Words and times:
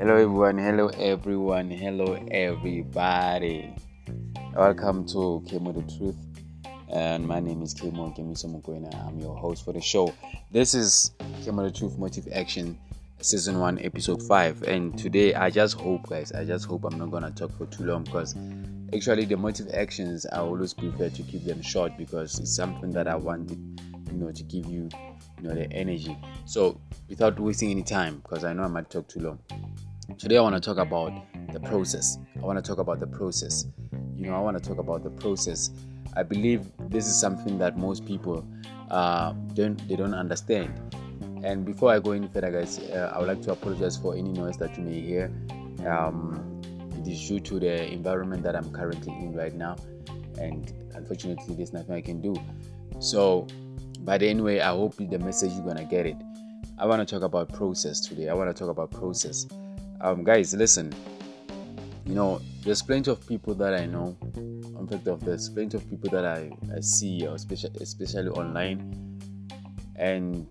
Hello, 0.00 0.14
everyone. 0.14 0.56
Hello, 0.56 0.86
everyone. 0.96 1.70
Hello, 1.70 2.14
everybody. 2.30 3.74
Welcome 4.54 5.06
to 5.08 5.44
Kemo 5.46 5.74
the 5.74 5.82
Truth. 5.98 6.16
And 6.88 7.28
my 7.28 7.38
name 7.38 7.60
is 7.60 7.74
Kemo 7.74 8.16
Kemiso 8.16 8.46
Mokoena. 8.46 9.06
I'm 9.06 9.18
your 9.18 9.36
host 9.36 9.62
for 9.62 9.74
the 9.74 9.80
show. 9.82 10.14
This 10.50 10.72
is 10.72 11.10
Kemo 11.42 11.70
the 11.70 11.78
Truth 11.78 11.98
Motive 11.98 12.28
Action 12.32 12.78
Season 13.20 13.60
1, 13.60 13.80
Episode 13.80 14.22
5. 14.22 14.62
And 14.62 14.98
today, 14.98 15.34
I 15.34 15.50
just 15.50 15.78
hope, 15.78 16.08
guys, 16.08 16.32
I 16.32 16.46
just 16.46 16.64
hope 16.64 16.84
I'm 16.84 16.98
not 16.98 17.10
going 17.10 17.24
to 17.24 17.30
talk 17.30 17.54
for 17.58 17.66
too 17.66 17.84
long 17.84 18.04
because 18.04 18.34
actually, 18.94 19.26
the 19.26 19.36
motive 19.36 19.68
actions, 19.74 20.24
I 20.32 20.38
always 20.38 20.72
prefer 20.72 21.10
to 21.10 21.22
keep 21.24 21.44
them 21.44 21.60
short 21.60 21.98
because 21.98 22.40
it's 22.40 22.56
something 22.56 22.90
that 22.92 23.06
I 23.06 23.16
want, 23.16 23.50
you 23.50 24.14
know, 24.14 24.32
to 24.32 24.42
give 24.44 24.64
you, 24.64 24.88
you 25.42 25.42
know, 25.46 25.54
the 25.54 25.70
energy. 25.70 26.16
So, 26.46 26.80
without 27.06 27.38
wasting 27.38 27.70
any 27.70 27.82
time, 27.82 28.20
because 28.20 28.44
I 28.44 28.54
know 28.54 28.62
I 28.62 28.68
might 28.68 28.88
talk 28.88 29.06
too 29.06 29.20
long 29.20 29.38
Today, 30.18 30.38
I 30.38 30.40
want 30.40 30.54
to 30.54 30.60
talk 30.60 30.78
about 30.78 31.12
the 31.52 31.60
process. 31.60 32.18
I 32.36 32.46
want 32.46 32.62
to 32.62 32.62
talk 32.62 32.78
about 32.78 33.00
the 33.00 33.06
process. 33.06 33.66
You 34.16 34.26
know, 34.26 34.34
I 34.34 34.40
want 34.40 34.62
to 34.62 34.68
talk 34.68 34.78
about 34.78 35.02
the 35.02 35.10
process. 35.10 35.70
I 36.16 36.22
believe 36.22 36.66
this 36.88 37.06
is 37.06 37.18
something 37.18 37.58
that 37.58 37.78
most 37.78 38.04
people 38.04 38.46
uh, 38.90 39.32
don't 39.54 39.76
they 39.88 39.96
don't 39.96 40.14
understand. 40.14 40.72
And 41.42 41.64
before 41.64 41.92
I 41.92 41.98
go 42.00 42.12
any 42.12 42.28
further, 42.28 42.50
guys, 42.50 42.78
uh, 42.78 43.12
I 43.14 43.18
would 43.18 43.28
like 43.28 43.42
to 43.42 43.52
apologize 43.52 43.96
for 43.96 44.14
any 44.14 44.30
noise 44.30 44.56
that 44.58 44.76
you 44.76 44.84
may 44.84 45.00
hear. 45.00 45.32
Um, 45.86 46.60
it 46.98 47.08
is 47.08 47.26
due 47.26 47.40
to 47.40 47.60
the 47.60 47.90
environment 47.92 48.42
that 48.42 48.56
I'm 48.56 48.70
currently 48.72 49.12
in 49.12 49.34
right 49.34 49.54
now, 49.54 49.76
and 50.38 50.72
unfortunately, 50.94 51.54
there's 51.54 51.72
nothing 51.72 51.94
I 51.94 52.00
can 52.00 52.20
do. 52.20 52.36
So, 52.98 53.46
but 54.00 54.22
anyway, 54.22 54.60
I 54.60 54.70
hope 54.70 54.96
the 54.96 55.18
message 55.18 55.52
you're 55.52 55.66
gonna 55.66 55.84
get 55.84 56.06
it. 56.06 56.16
I 56.78 56.86
want 56.86 57.06
to 57.06 57.14
talk 57.14 57.22
about 57.22 57.52
process 57.52 58.00
today. 58.00 58.28
I 58.28 58.34
want 58.34 58.54
to 58.54 58.58
talk 58.58 58.70
about 58.70 58.90
process 58.90 59.46
um, 60.00 60.24
guys, 60.24 60.54
listen. 60.54 60.92
You 62.06 62.14
know, 62.14 62.40
there's 62.64 62.82
plenty 62.82 63.10
of 63.10 63.26
people 63.26 63.54
that 63.54 63.74
I 63.74 63.86
know. 63.86 64.16
In 64.34 64.86
fact, 64.90 65.06
of 65.06 65.24
there's 65.24 65.48
plenty 65.48 65.76
of 65.76 65.88
people 65.88 66.10
that 66.10 66.24
I, 66.24 66.50
I 66.74 66.80
see, 66.80 67.24
especially 67.24 67.78
especially 67.80 68.28
online. 68.30 69.20
And 69.96 70.46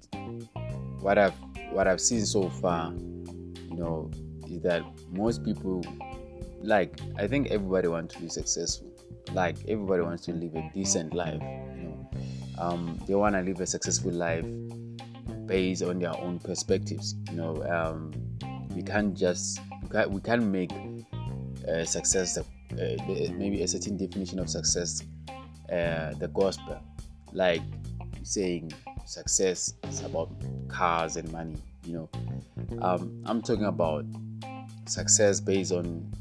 what 1.01 1.17
I've 1.17 1.33
what 1.71 1.87
I've 1.87 1.99
seen 1.99 2.25
so 2.25 2.49
far, 2.49 2.93
you 2.93 3.75
know, 3.75 4.11
is 4.47 4.61
that 4.61 4.83
most 5.11 5.43
people 5.43 5.83
like 6.61 6.99
I 7.17 7.27
think 7.27 7.47
everybody 7.47 7.87
wants 7.87 8.15
to 8.15 8.21
be 8.21 8.29
successful. 8.29 8.87
Like 9.33 9.57
everybody 9.67 10.03
wants 10.03 10.25
to 10.25 10.33
live 10.33 10.55
a 10.55 10.71
decent 10.73 11.13
life. 11.13 11.41
You 11.41 11.83
know, 11.83 12.09
um, 12.59 12.99
they 13.07 13.15
want 13.15 13.35
to 13.35 13.41
live 13.41 13.59
a 13.59 13.65
successful 13.65 14.11
life 14.11 14.45
based 15.45 15.81
on 15.83 15.99
their 15.99 16.15
own 16.17 16.39
perspectives. 16.39 17.15
You 17.31 17.37
know, 17.37 17.63
um, 17.63 18.13
we 18.75 18.81
can't 18.81 19.15
just 19.15 19.59
we 20.09 20.21
can't, 20.21 20.43
make 20.43 20.71
uh, 21.67 21.83
success 21.85 22.37
uh, 22.37 22.43
maybe 22.71 23.61
a 23.61 23.67
certain 23.67 23.97
definition 23.97 24.39
of 24.39 24.49
success 24.49 25.03
uh, 25.71 26.13
the 26.19 26.29
gospel. 26.33 26.79
Like 27.33 27.61
saying 28.23 28.71
success 29.05 29.73
is 29.87 30.01
about 30.01 30.31
cars 30.67 31.15
and 31.15 31.31
money 31.31 31.57
you 31.83 31.93
know. 31.93 32.09
Um, 32.81 33.23
i'm 33.25 33.41
talking 33.41 33.65
about 33.65 34.05
success 34.85 35.39
based 35.39 35.71
on 35.71 36.11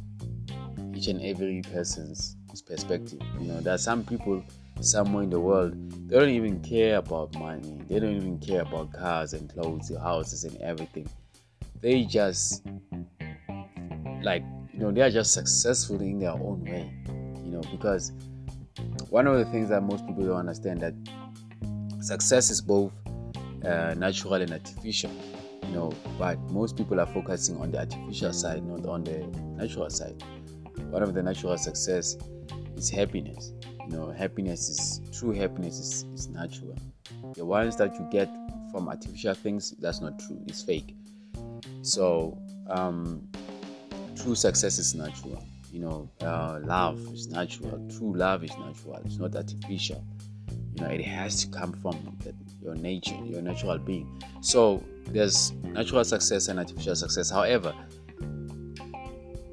each 0.95 1.09
and 1.09 1.21
every 1.23 1.62
person's 1.62 2.37
perspective 2.67 3.21
you 3.41 3.49
know. 3.49 3.61
There 3.61 3.75
are 3.75 3.79
some 3.79 4.05
people 4.05 4.43
somewhere 4.81 5.25
in 5.25 5.31
the 5.31 5.41
world 5.41 5.75
they 6.09 6.19
don't 6.19 6.29
even 6.31 6.61
care 6.62 6.97
about 6.97 7.35
money 7.35 7.81
they 7.89 7.99
don't 7.99 8.15
even 8.15 8.39
care 8.39 8.62
about 8.62 8.93
cars 8.93 9.33
and 9.33 9.53
clothes 9.53 9.93
houses 9.99 10.45
and 10.45 10.57
everything 10.62 11.09
they 11.81 12.05
just 12.05 12.65
like 14.23 14.43
you 14.73 14.81
know 14.81 14.91
they 14.91 15.00
are 15.00 15.11
just 15.11 15.33
successful 15.33 16.00
in 16.00 16.19
their 16.19 16.33
own 16.33 16.65
way 16.65 16.93
you 17.44 17.50
know 17.50 17.62
because 17.71 18.12
one 19.11 19.27
of 19.27 19.39
the 19.39 19.44
things 19.47 19.69
that 19.69 19.83
most 19.83 20.06
people 20.06 20.25
don't 20.25 20.37
understand 20.37 20.81
that 20.81 20.94
success 22.00 22.50
is 22.50 22.61
both 22.61 22.93
uh, 23.65 23.94
natural 23.94 24.34
and 24.34 24.53
artificial 24.53 25.11
you 25.62 25.75
know 25.75 25.93
but 26.19 26.39
most 26.50 26.77
people 26.77 27.00
are 27.00 27.06
focusing 27.06 27.56
on 27.61 27.71
the 27.71 27.78
artificial 27.78 28.33
side 28.33 28.65
not 28.65 28.87
on 28.87 29.05
the 29.05 29.19
natural 29.56 29.91
side. 29.91 30.22
One 30.91 31.03
of 31.03 31.12
the 31.12 31.22
natural 31.22 31.59
success 31.59 32.16
is 32.77 32.89
happiness 32.89 33.53
you 33.81 33.97
know 33.97 34.10
happiness 34.10 34.69
is 34.69 35.00
true 35.19 35.33
happiness 35.33 35.78
is, 35.78 36.05
is 36.15 36.28
natural. 36.28 36.77
The 37.34 37.45
ones 37.45 37.77
that 37.77 37.95
you 37.95 38.06
get 38.10 38.28
from 38.71 38.89
artificial 38.89 39.34
things 39.34 39.72
that's 39.81 40.00
not 40.00 40.19
true 40.19 40.41
it's 40.47 40.62
fake 40.62 40.95
so, 41.88 42.38
um, 42.69 43.26
true 44.16 44.34
success 44.34 44.78
is 44.78 44.94
natural. 44.94 45.43
You 45.72 45.81
know, 45.81 46.10
uh, 46.21 46.60
love 46.62 46.99
is 47.12 47.28
natural. 47.28 47.81
True 47.97 48.15
love 48.15 48.44
is 48.44 48.50
natural. 48.59 49.00
It's 49.04 49.16
not 49.16 49.34
artificial. 49.34 50.04
You 50.75 50.82
know, 50.82 50.91
it 50.91 51.04
has 51.04 51.44
to 51.44 51.48
come 51.48 51.72
from 51.72 52.16
the, 52.25 52.34
your 52.62 52.75
nature, 52.75 53.16
your 53.25 53.43
natural 53.43 53.78
being. 53.78 54.22
So, 54.41 54.84
there's 55.06 55.53
natural 55.62 56.04
success 56.04 56.48
and 56.48 56.59
artificial 56.59 56.94
success. 56.94 57.31
However, 57.31 57.75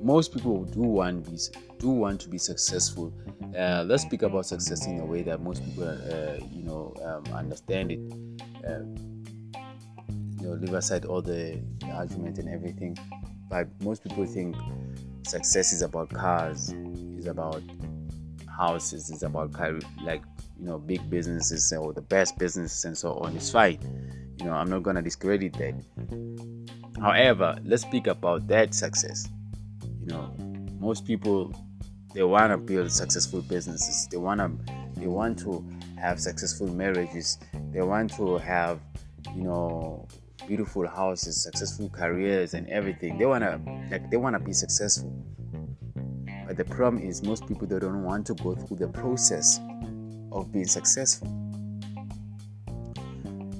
most 0.01 0.33
people 0.33 0.65
do 0.65 0.81
want 0.81 1.29
be, 1.29 1.37
do 1.79 1.89
want 1.89 2.21
to 2.21 2.29
be 2.29 2.37
successful. 2.37 3.13
Uh, 3.57 3.83
let's 3.87 4.03
speak 4.03 4.21
about 4.21 4.45
success 4.45 4.85
in 4.85 4.99
a 4.99 5.05
way 5.05 5.23
that 5.23 5.41
most 5.41 5.63
people, 5.63 5.87
uh, 5.87 6.37
you 6.51 6.63
know, 6.63 6.93
um, 7.03 7.33
understand 7.33 7.91
it. 7.91 7.99
Uh, 8.67 8.81
you 10.45 10.51
know, 10.51 10.57
leave 10.57 10.73
aside 10.73 11.05
all 11.05 11.21
the, 11.21 11.59
argument 11.91 12.37
and 12.37 12.49
everything. 12.49 12.97
But 13.49 13.67
most 13.81 14.03
people 14.03 14.25
think 14.25 14.55
success 15.23 15.73
is 15.73 15.81
about 15.81 16.09
cars, 16.09 16.73
is 17.17 17.25
about 17.25 17.63
houses, 18.55 19.09
is 19.09 19.23
about 19.23 19.51
like 20.03 20.23
you 20.59 20.65
know 20.65 20.77
big 20.77 21.09
businesses 21.09 21.73
or 21.73 21.93
the 21.93 22.01
best 22.01 22.37
businesses 22.37 22.85
and 22.85 22.97
so 22.97 23.13
on. 23.13 23.35
It's 23.35 23.51
fine. 23.51 23.79
You 24.39 24.45
know, 24.45 24.53
I'm 24.53 24.69
not 24.69 24.83
gonna 24.83 25.01
discredit 25.01 25.53
that. 25.53 25.73
However, 27.01 27.57
let's 27.63 27.83
speak 27.83 28.07
about 28.07 28.47
that 28.47 28.73
success. 28.73 29.27
You 30.01 30.07
know, 30.07 30.33
most 30.79 31.05
people 31.05 31.53
they 32.13 32.23
want 32.23 32.51
to 32.51 32.57
build 32.57 32.91
successful 32.91 33.41
businesses. 33.41 34.07
They 34.11 34.17
want 34.17 34.39
to 34.41 34.51
they 34.99 35.07
want 35.07 35.39
to 35.39 35.65
have 35.97 36.19
successful 36.19 36.67
marriages. 36.67 37.37
They 37.71 37.81
want 37.81 38.13
to 38.15 38.37
have 38.37 38.79
you 39.35 39.43
know 39.43 40.07
beautiful 40.47 40.87
houses, 40.87 41.43
successful 41.43 41.89
careers, 41.89 42.53
and 42.53 42.67
everything. 42.69 43.17
They 43.17 43.25
wanna 43.25 43.59
like 43.91 44.09
they 44.09 44.17
wanna 44.17 44.39
be 44.39 44.53
successful. 44.53 45.13
But 46.47 46.57
the 46.57 46.65
problem 46.65 47.01
is 47.01 47.23
most 47.23 47.47
people 47.47 47.65
they 47.67 47.79
don't 47.79 48.03
want 48.03 48.27
to 48.27 48.33
go 48.35 48.55
through 48.55 48.77
the 48.77 48.87
process 48.87 49.59
of 50.31 50.51
being 50.51 50.67
successful. 50.67 51.27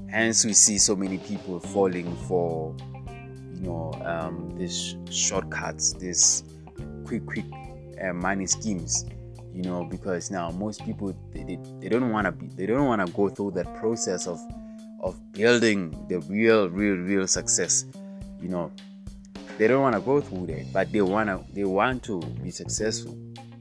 Hence, 0.09 0.45
we 0.45 0.53
see 0.53 0.77
so 0.77 0.95
many 0.95 1.17
people 1.17 1.59
falling 1.59 2.15
for, 2.27 2.75
you 3.53 3.61
know, 3.61 3.91
um, 4.05 4.55
these 4.57 4.95
shortcuts, 5.09 5.93
these 5.93 6.43
quick, 7.05 7.25
quick 7.25 7.45
uh, 8.01 8.13
money 8.13 8.45
schemes. 8.45 9.05
You 9.53 9.63
know, 9.63 9.85
because 9.85 10.31
now 10.31 10.51
most 10.51 10.83
people 10.83 11.15
they, 11.31 11.43
they, 11.43 11.57
they 11.79 11.89
don't 11.89 12.11
want 12.11 12.25
to 12.25 12.31
be, 12.33 12.47
they 12.47 12.65
don't 12.65 12.87
want 12.87 13.05
to 13.05 13.11
go 13.13 13.29
through 13.29 13.51
that 13.51 13.73
process 13.75 14.27
of 14.27 14.37
of 15.05 15.31
building 15.33 15.91
the 16.09 16.19
real, 16.21 16.67
real, 16.69 16.95
real 16.95 17.27
success. 17.27 17.85
You 18.41 18.49
know, 18.49 18.71
they 19.57 19.67
don't 19.67 19.81
want 19.81 19.95
to 19.95 20.01
go 20.01 20.19
through 20.19 20.47
that, 20.47 20.73
but 20.73 20.91
they 20.91 21.01
wanna 21.01 21.43
they 21.53 21.63
want 21.63 22.03
to 22.03 22.19
be 22.43 22.51
successful. 22.51 23.15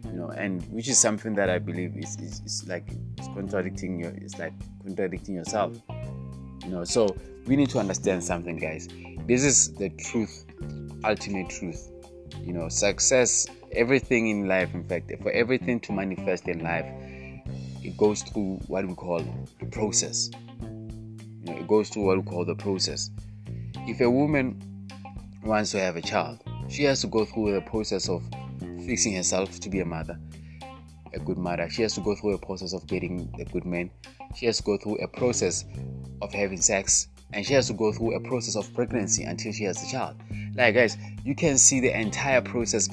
You 0.05 0.21
know, 0.21 0.29
and 0.29 0.63
which 0.73 0.89
is 0.89 0.99
something 0.99 1.35
that 1.35 1.51
I 1.51 1.59
believe 1.59 1.97
is, 1.97 2.17
is, 2.21 2.41
is 2.45 2.65
like 2.67 2.87
it's 3.19 3.29
contradicting 3.29 3.99
your 3.99 4.11
it's 4.11 4.39
like 4.39 4.55
contradicting 4.83 5.35
yourself. 5.35 5.77
You 6.65 6.71
know, 6.71 6.85
so 6.85 7.15
we 7.47 7.57
need 7.57 7.69
to 7.71 7.79
understand 7.79 8.25
something, 8.25 8.57
guys. 8.57 8.89
This 9.27 9.45
is 9.45 9.75
the 9.75 9.91
truth, 9.91 10.47
ultimate 11.05 11.51
truth. 11.51 11.91
You 12.43 12.55
know, 12.55 12.69
success, 12.69 13.47
everything 13.73 14.29
in 14.29 14.49
life, 14.49 14.73
in 14.75 14.85
fact, 14.85 15.13
for 15.23 15.31
everything 15.31 15.79
to 15.81 15.93
manifest 15.93 16.49
in 16.49 16.63
life, 16.63 16.87
it 17.83 17.97
goes 17.99 18.23
through 18.23 18.61
what 18.67 18.87
we 18.87 18.95
call 18.95 19.23
the 19.61 19.67
process 19.67 20.31
it 21.47 21.69
goes 21.69 21.89
through 21.89 22.05
what 22.05 22.17
we 22.17 22.23
call 22.23 22.45
the 22.45 22.55
process. 22.55 23.11
If 23.87 24.01
a 24.01 24.11
woman 24.11 24.61
wants 25.43 25.73
to 25.73 25.81
have 25.81 25.97
a 25.97 26.03
child, 26.03 26.43
she 26.69 26.85
has 26.85 27.01
to 27.03 27.07
go 27.07 27.25
through 27.25 27.55
the 27.55 27.61
process 27.61 28.09
of 28.09 28.23
fixing 28.87 29.15
herself 29.15 29.61
to 29.61 29.69
be 29.69 29.81
a 29.81 29.85
mother, 29.85 30.19
a 31.13 31.19
good 31.19 31.39
mother. 31.39 31.69
She 31.69 31.83
has 31.83 31.95
to 31.95 32.01
go 32.01 32.15
through 32.15 32.35
a 32.35 32.39
process 32.39 32.73
of 32.73 32.87
getting 32.87 33.33
a 33.39 33.45
good 33.45 33.65
man. 33.65 33.91
She 34.35 34.47
has 34.47 34.57
to 34.59 34.63
go 34.63 34.77
through 34.79 34.97
a 34.97 35.09
process 35.09 35.65
of 36.23 36.33
having 36.33 36.61
sex, 36.61 37.09
and 37.33 37.45
she 37.45 37.55
has 37.55 37.67
to 37.69 37.75
go 37.75 37.93
through 37.93 38.15
a 38.15 38.21
process 38.21 38.57
of 38.57 38.73
pregnancy 38.75 39.25
until 39.25 39.53
she 39.53 39.65
has 39.65 39.83
a 39.87 39.91
child. 39.91 40.17
Like 40.55 40.75
guys, 40.75 40.97
you 41.25 41.35
can 41.35 41.59
see 41.59 41.81
the 41.81 41.99
entire 41.99 42.41
process 42.41 42.89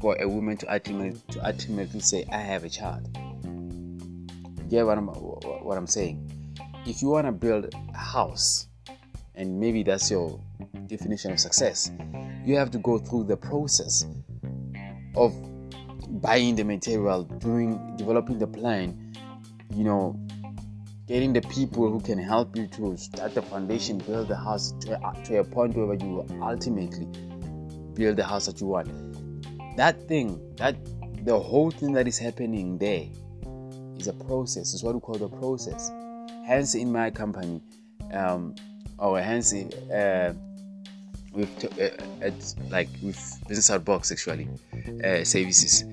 for 0.00 0.16
a 0.20 0.28
woman 0.28 0.56
to 0.58 0.72
ultimately 0.72 1.20
to 1.30 1.46
ultimately 1.46 2.00
say, 2.00 2.24
"I 2.30 2.38
have 2.38 2.64
a 2.64 2.68
child." 2.68 3.08
Get 4.68 4.84
what 4.84 4.98
I'm 4.98 5.06
what 5.06 5.78
I'm 5.78 5.86
saying? 5.86 6.37
If 6.88 7.02
you 7.02 7.08
want 7.08 7.26
to 7.26 7.32
build 7.32 7.74
a 7.94 7.96
house 7.96 8.68
and 9.34 9.60
maybe 9.60 9.82
that's 9.82 10.10
your 10.10 10.40
definition 10.86 11.30
of 11.32 11.38
success 11.38 11.92
you 12.44 12.56
have 12.56 12.70
to 12.70 12.78
go 12.78 12.98
through 12.98 13.24
the 13.24 13.36
process 13.36 14.06
of 15.16 15.32
buying 16.08 16.56
the 16.56 16.64
material, 16.64 17.24
doing 17.24 17.96
developing 17.96 18.38
the 18.38 18.46
plan, 18.46 19.14
you 19.74 19.84
know, 19.84 20.18
getting 21.06 21.32
the 21.32 21.42
people 21.42 21.90
who 21.90 22.00
can 22.00 22.18
help 22.18 22.56
you 22.56 22.66
to 22.68 22.96
start 22.96 23.34
the 23.34 23.42
foundation, 23.42 23.98
build 23.98 24.28
the 24.28 24.36
house 24.36 24.72
to 24.80 24.94
a, 24.94 25.24
to 25.24 25.38
a 25.38 25.44
point 25.44 25.76
where 25.76 25.94
you 25.94 26.26
ultimately 26.42 27.06
build 27.94 28.16
the 28.16 28.24
house 28.24 28.46
that 28.46 28.60
you 28.60 28.66
want. 28.66 28.88
That 29.76 30.08
thing, 30.08 30.40
that 30.56 30.76
the 31.24 31.38
whole 31.38 31.70
thing 31.70 31.92
that 31.92 32.08
is 32.08 32.18
happening 32.18 32.78
there 32.78 33.06
is 33.98 34.08
a 34.08 34.12
process. 34.12 34.74
It's 34.74 34.82
what 34.82 34.94
we 34.94 35.00
call 35.00 35.16
the 35.16 35.28
process. 35.28 35.90
Hence, 36.48 36.74
in 36.74 36.90
my 36.90 37.10
company, 37.10 37.60
um, 38.10 38.54
or 38.98 39.20
hence, 39.20 39.52
uh, 39.52 40.32
with 41.34 41.52
uh, 41.78 42.30
like 42.70 42.88
with 43.02 43.20
business 43.46 43.68
outbox 43.68 44.10
actually 44.10 44.48
uh, 45.04 45.24
services, 45.24 45.84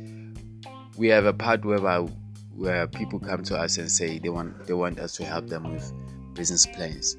we 0.97 1.09
have 1.09 1.25
a 1.25 1.33
part 1.33 1.65
where 1.65 1.99
where 2.55 2.87
people 2.87 3.19
come 3.19 3.43
to 3.43 3.57
us 3.57 3.77
and 3.77 3.91
say 3.91 4.17
they 4.17 4.29
want 4.29 4.65
they 4.65 4.73
want 4.73 4.97
us 4.97 5.11
to 5.17 5.25
help 5.25 5.47
them 5.47 5.73
with 5.73 5.91
business 6.35 6.65
plans, 6.65 7.17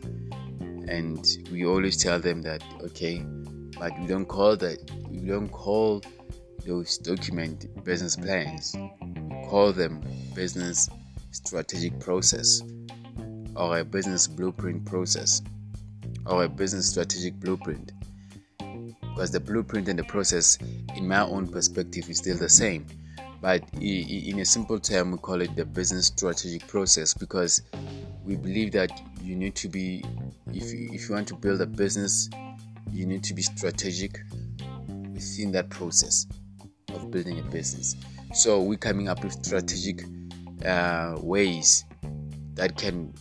and 0.89 1.23
we 1.53 1.67
always 1.67 1.99
tell 1.99 2.19
them 2.19 2.41
that 2.41 2.65
okay, 2.85 3.23
but 3.79 3.93
we 4.01 4.07
don't 4.07 4.25
call 4.25 4.57
that 4.57 4.79
we 5.11 5.19
don't 5.19 5.51
call 5.51 6.03
those 6.67 6.97
document 6.97 7.85
business 7.85 8.17
plans. 8.17 8.75
We 8.75 9.47
call 9.51 9.75
them 9.75 10.01
business 10.35 10.89
strategic 11.33 12.01
process 12.01 12.63
or 13.57 13.79
a 13.79 13.85
business 13.85 14.27
blueprint 14.27 14.85
process 14.85 15.43
or 16.27 16.45
a 16.45 16.49
business 16.49 16.91
strategic 16.91 17.35
blueprint 17.41 17.93
because 19.01 19.31
the 19.31 19.41
blueprint 19.41 19.89
and 19.89 19.99
the 19.99 20.05
process 20.05 20.59
in 20.97 21.07
my 21.07 21.21
own 21.21 21.47
perspective 21.47 22.09
is 22.11 22.19
still 22.19 22.37
the 22.37 22.49
same 22.49 22.87
but 23.41 23.63
in 23.81 24.39
a 24.41 24.45
simple 24.45 24.79
term 24.79 25.13
we 25.13 25.19
call 25.19 25.41
it 25.41 25.55
the 25.57 25.65
business 25.65 26.07
strategic 26.07 26.67
process 26.67 27.15
because 27.15 27.63
we 28.25 28.37
believe 28.37 28.73
that 28.73 28.91
you 29.23 29.37
need 29.37 29.55
to 29.55 29.69
be 29.69 30.05
if 30.53 30.73
you, 30.73 30.91
if 30.93 31.09
you 31.09 31.15
want 31.15 31.27
to 31.29 31.35
build 31.35 31.61
a 31.61 31.67
business 31.67 32.29
you 32.93 33.07
need 33.07 33.23
to 33.23 33.35
be 33.35 33.43
strategic 33.43 34.21
within 35.13 35.53
that 35.53 35.69
process 35.71 36.27
of 36.95 37.11
building 37.11 37.39
a 37.39 37.43
business. 37.43 37.97
So 38.35 38.61
we're 38.61 38.79
coming 38.79 39.09
up 39.09 39.23
with 39.25 39.33
strategic 39.33 40.05
uh, 40.65 41.17
ways 41.21 41.85
that 42.55 42.77
can 42.77 43.13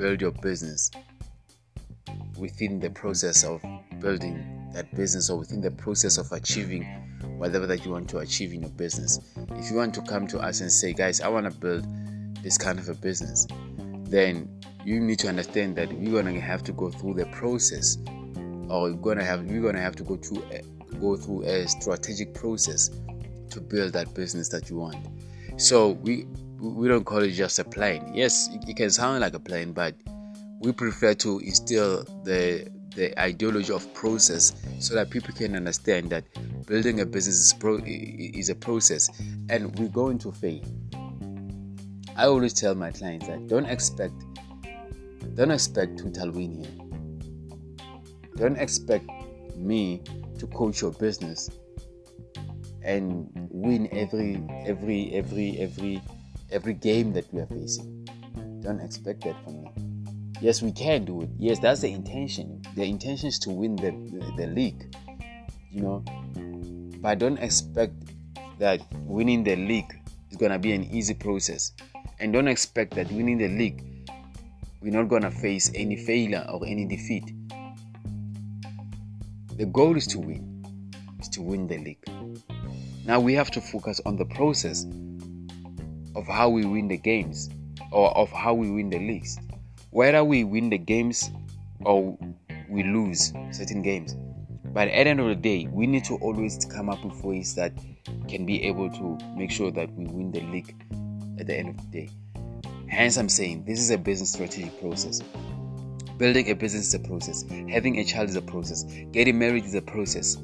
build 0.00 0.22
your 0.22 0.32
business 0.32 0.90
within 2.38 2.80
the 2.80 2.88
process 2.88 3.44
of 3.44 3.62
building 4.00 4.70
that 4.72 4.90
business 4.96 5.28
or 5.28 5.38
within 5.38 5.60
the 5.60 5.70
process 5.72 6.16
of 6.16 6.32
achieving 6.32 6.84
whatever 7.36 7.66
that 7.66 7.84
you 7.84 7.90
want 7.90 8.08
to 8.08 8.18
achieve 8.18 8.54
in 8.54 8.62
your 8.62 8.70
business. 8.70 9.20
If 9.56 9.70
you 9.70 9.76
want 9.76 9.92
to 9.94 10.02
come 10.02 10.26
to 10.28 10.38
us 10.38 10.62
and 10.62 10.72
say, 10.72 10.94
guys, 10.94 11.20
I 11.20 11.28
want 11.28 11.52
to 11.52 11.58
build 11.58 11.84
this 12.42 12.56
kind 12.56 12.78
of 12.78 12.88
a 12.88 12.94
business, 12.94 13.46
then 14.04 14.48
you 14.86 15.00
need 15.00 15.18
to 15.18 15.28
understand 15.28 15.76
that 15.76 15.92
we're 15.92 16.22
gonna 16.22 16.40
have 16.40 16.62
to 16.64 16.72
go 16.72 16.90
through 16.90 17.14
the 17.14 17.26
process, 17.26 17.98
or 18.70 18.90
we're 18.90 18.92
gonna 18.94 19.24
have 19.24 19.44
we're 19.44 19.60
gonna 19.60 19.82
have 19.82 19.96
to 19.96 20.02
go 20.02 20.16
through 20.16 20.42
eh, 20.50 20.62
a, 20.92 20.94
go 20.94 21.16
through 21.16 21.42
a 21.42 21.68
strategic 21.68 22.32
process 22.32 22.90
to 23.50 23.60
build 23.60 23.92
that 23.92 24.14
business 24.14 24.48
that 24.48 24.70
you 24.70 24.76
want. 24.76 24.96
So 25.58 25.90
we 25.90 26.26
we 26.60 26.88
don't 26.88 27.04
call 27.04 27.22
it 27.22 27.30
just 27.30 27.58
a 27.58 27.64
plane. 27.64 28.12
Yes, 28.14 28.48
it 28.52 28.76
can 28.76 28.90
sound 28.90 29.20
like 29.20 29.34
a 29.34 29.40
plane, 29.40 29.72
but 29.72 29.94
we 30.60 30.72
prefer 30.72 31.14
to 31.14 31.38
instill 31.40 32.04
the 32.24 32.70
the 32.94 33.18
ideology 33.20 33.72
of 33.72 33.92
process 33.94 34.52
so 34.80 34.94
that 34.94 35.10
people 35.10 35.32
can 35.32 35.54
understand 35.54 36.10
that 36.10 36.24
building 36.66 37.00
a 37.00 37.06
business 37.06 37.36
is, 37.36 37.52
pro, 37.52 37.78
is 37.84 38.48
a 38.48 38.54
process 38.54 39.08
and 39.48 39.78
we're 39.78 39.88
going 39.88 40.18
to 40.18 40.32
fail. 40.32 40.60
I 42.16 42.24
always 42.24 42.52
tell 42.52 42.74
my 42.74 42.90
clients 42.90 43.28
that 43.28 43.46
don't 43.46 43.66
expect 43.66 44.14
don't 45.34 45.52
expect 45.52 45.98
total 45.98 46.32
win 46.32 46.64
here. 46.64 47.80
Don't 48.36 48.56
expect 48.56 49.08
me 49.56 50.02
to 50.38 50.46
coach 50.48 50.82
your 50.82 50.92
business 50.92 51.48
and 52.82 53.30
win 53.50 53.88
every 53.92 54.42
every 54.66 55.12
every 55.14 55.58
every 55.58 56.02
every 56.52 56.74
game 56.74 57.12
that 57.12 57.32
we 57.32 57.40
are 57.40 57.46
facing. 57.46 58.04
Don't 58.60 58.80
expect 58.80 59.24
that 59.24 59.42
from 59.44 59.62
me. 59.62 59.72
Yes, 60.40 60.62
we 60.62 60.72
can 60.72 61.04
do 61.04 61.22
it. 61.22 61.28
Yes, 61.38 61.58
that's 61.58 61.80
the 61.80 61.92
intention. 61.92 62.62
The 62.76 62.84
intention 62.84 63.28
is 63.28 63.38
to 63.40 63.50
win 63.50 63.76
the, 63.76 63.90
the, 63.90 64.32
the 64.36 64.46
league, 64.46 64.96
you 65.70 65.82
know. 65.82 66.04
But 67.00 67.18
don't 67.18 67.38
expect 67.38 67.94
that 68.58 68.80
winning 69.04 69.44
the 69.44 69.56
league 69.56 69.92
is 70.30 70.36
gonna 70.36 70.58
be 70.58 70.72
an 70.72 70.84
easy 70.84 71.14
process, 71.14 71.72
and 72.18 72.32
don't 72.32 72.48
expect 72.48 72.94
that 72.94 73.10
winning 73.12 73.38
the 73.38 73.48
league 73.48 73.84
we're 74.82 74.92
not 74.92 75.08
gonna 75.08 75.30
face 75.30 75.70
any 75.74 75.96
failure 75.96 76.46
or 76.48 76.66
any 76.66 76.86
defeat. 76.86 77.34
The 79.58 79.66
goal 79.66 79.96
is 79.96 80.06
to 80.08 80.18
win, 80.18 80.64
is 81.20 81.28
to 81.30 81.42
win 81.42 81.66
the 81.66 81.76
league. 81.78 82.02
Now 83.04 83.20
we 83.20 83.34
have 83.34 83.50
to 83.50 83.60
focus 83.60 84.00
on 84.06 84.16
the 84.16 84.24
process 84.24 84.86
of 86.20 86.26
how 86.26 86.50
we 86.50 86.66
win 86.66 86.86
the 86.86 86.98
games 86.98 87.48
or 87.90 88.14
of 88.14 88.30
how 88.30 88.52
we 88.52 88.70
win 88.70 88.90
the 88.90 88.98
leagues. 88.98 89.38
Whether 89.88 90.22
we 90.22 90.44
win 90.44 90.68
the 90.68 90.76
games 90.76 91.30
or 91.80 92.18
we 92.68 92.82
lose 92.82 93.32
certain 93.52 93.80
games. 93.80 94.14
But 94.66 94.88
at 94.88 95.04
the 95.04 95.10
end 95.10 95.20
of 95.20 95.28
the 95.28 95.34
day, 95.34 95.66
we 95.72 95.86
need 95.86 96.04
to 96.04 96.16
always 96.16 96.62
come 96.66 96.90
up 96.90 97.02
with 97.02 97.24
ways 97.24 97.54
that 97.54 97.72
can 98.28 98.44
be 98.44 98.62
able 98.64 98.90
to 98.90 99.18
make 99.34 99.50
sure 99.50 99.70
that 99.70 99.90
we 99.94 100.04
win 100.04 100.30
the 100.30 100.42
league 100.42 100.74
at 101.40 101.46
the 101.46 101.56
end 101.56 101.70
of 101.70 101.76
the 101.90 102.00
day. 102.00 102.10
Hence, 102.86 103.16
I'm 103.16 103.30
saying 103.30 103.64
this 103.64 103.80
is 103.80 103.90
a 103.90 103.96
business 103.96 104.32
strategic 104.32 104.78
process. 104.78 105.22
Building 106.18 106.50
a 106.50 106.54
business 106.54 106.88
is 106.88 106.94
a 106.94 106.98
process. 106.98 107.46
Having 107.70 107.98
a 107.98 108.04
child 108.04 108.28
is 108.28 108.36
a 108.36 108.42
process. 108.42 108.84
Getting 109.10 109.38
married 109.38 109.64
is 109.64 109.74
a 109.74 109.80
process. 109.80 110.36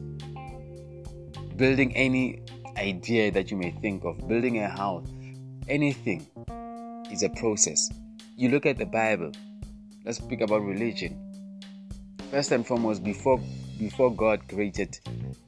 Building 1.57 1.95
any 1.95 2.41
idea 2.79 3.31
that 3.31 3.51
you 3.51 3.59
may 3.59 3.73
think 3.83 4.05
of, 4.05 4.27
building 4.27 4.59
a 4.59 4.69
house, 4.69 5.07
anything 5.69 6.27
is 7.11 7.23
a 7.23 7.29
process. 7.31 7.91
You 8.37 8.51
look 8.51 8.67
at 8.67 8.79
the 8.79 8.87
Bible. 8.87 9.33
Let's 10.05 10.19
speak 10.19 10.41
about 10.41 10.63
religion. 10.63 11.19
First 12.31 12.53
and 12.53 12.67
foremost, 12.67 13.03
before 13.03 13.41
before 13.79 14.15
God 14.15 14.49
created, 14.49 14.99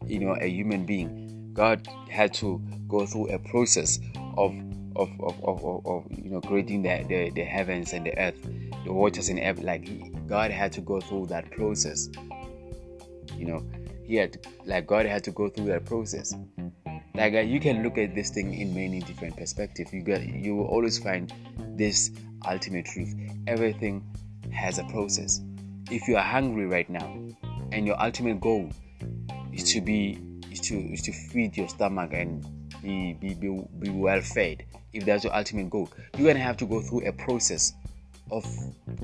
you 0.07 0.21
know, 0.21 0.37
a 0.41 0.47
human 0.47 0.85
being, 0.85 1.51
God 1.55 1.87
had 2.11 2.35
to 2.35 2.61
go 2.89 3.07
through 3.07 3.29
a 3.29 3.39
process 3.39 3.99
of 4.37 4.55
of, 4.97 5.09
of, 5.21 5.45
of, 5.45 5.87
of, 5.87 6.05
you 6.11 6.31
know 6.31 6.41
creating 6.41 6.83
the, 6.83 7.05
the, 7.09 7.31
the 7.31 7.45
heavens 7.45 7.93
and 7.93 8.05
the 8.05 8.19
earth, 8.19 8.41
the 8.85 8.93
waters 8.93 9.29
and 9.29 9.39
everything. 9.39 9.67
Like 9.67 10.27
God 10.27 10.51
had 10.51 10.73
to 10.73 10.81
go 10.81 11.01
through 11.01 11.27
that 11.27 11.51
process. 11.51 12.09
You 13.37 13.47
know, 13.47 13.65
he 14.05 14.17
had 14.17 14.39
like 14.67 14.87
God 14.87 15.07
had 15.07 15.23
to 15.25 15.31
go 15.31 15.49
through 15.49 15.67
that 15.67 15.85
process. 15.85 16.35
Like 17.19 17.35
uh, 17.35 17.41
you 17.41 17.59
can 17.59 17.83
look 17.83 17.99
at 17.99 18.15
this 18.15 18.31
thing 18.31 18.55
in 18.55 18.73
many 18.73 19.01
different 19.01 19.37
perspectives. 19.37 19.93
You 19.93 20.03
get 20.03 20.25
you 20.25 20.55
will 20.55 20.67
always 20.67 20.99
find 20.99 21.33
this 21.77 22.13
ultimate 22.49 22.87
truth. 22.87 23.13
Everything 23.49 24.07
has 24.53 24.79
a 24.79 24.85
process. 24.85 25.41
If 25.91 26.07
you 26.07 26.17
are 26.17 26.23
hungry 26.23 26.67
right 26.67 26.89
now, 26.89 27.19
and 27.73 27.89
your 27.89 28.01
ultimate 28.01 28.41
goal 28.41 28.71
is 29.53 29.73
to 29.73 29.81
be 29.81 30.21
is 30.53 30.61
to 30.61 30.77
is 30.77 31.03
to 31.03 31.13
feed 31.13 31.57
your 31.57 31.69
stomach 31.69 32.13
and 32.13 32.47
be 32.83 33.15
be 33.15 33.35
be, 33.35 33.65
be 33.81 33.91
well 33.91 34.21
fed 34.21 34.65
if 34.93 35.05
that's 35.05 35.25
your 35.25 35.35
ultimate 35.35 35.69
goal 35.71 35.91
you're 36.17 36.29
gonna 36.29 36.39
have 36.39 36.57
to 36.57 36.67
go 36.67 36.81
through 36.81 37.05
a 37.07 37.13
process 37.13 37.73
of 38.31 38.47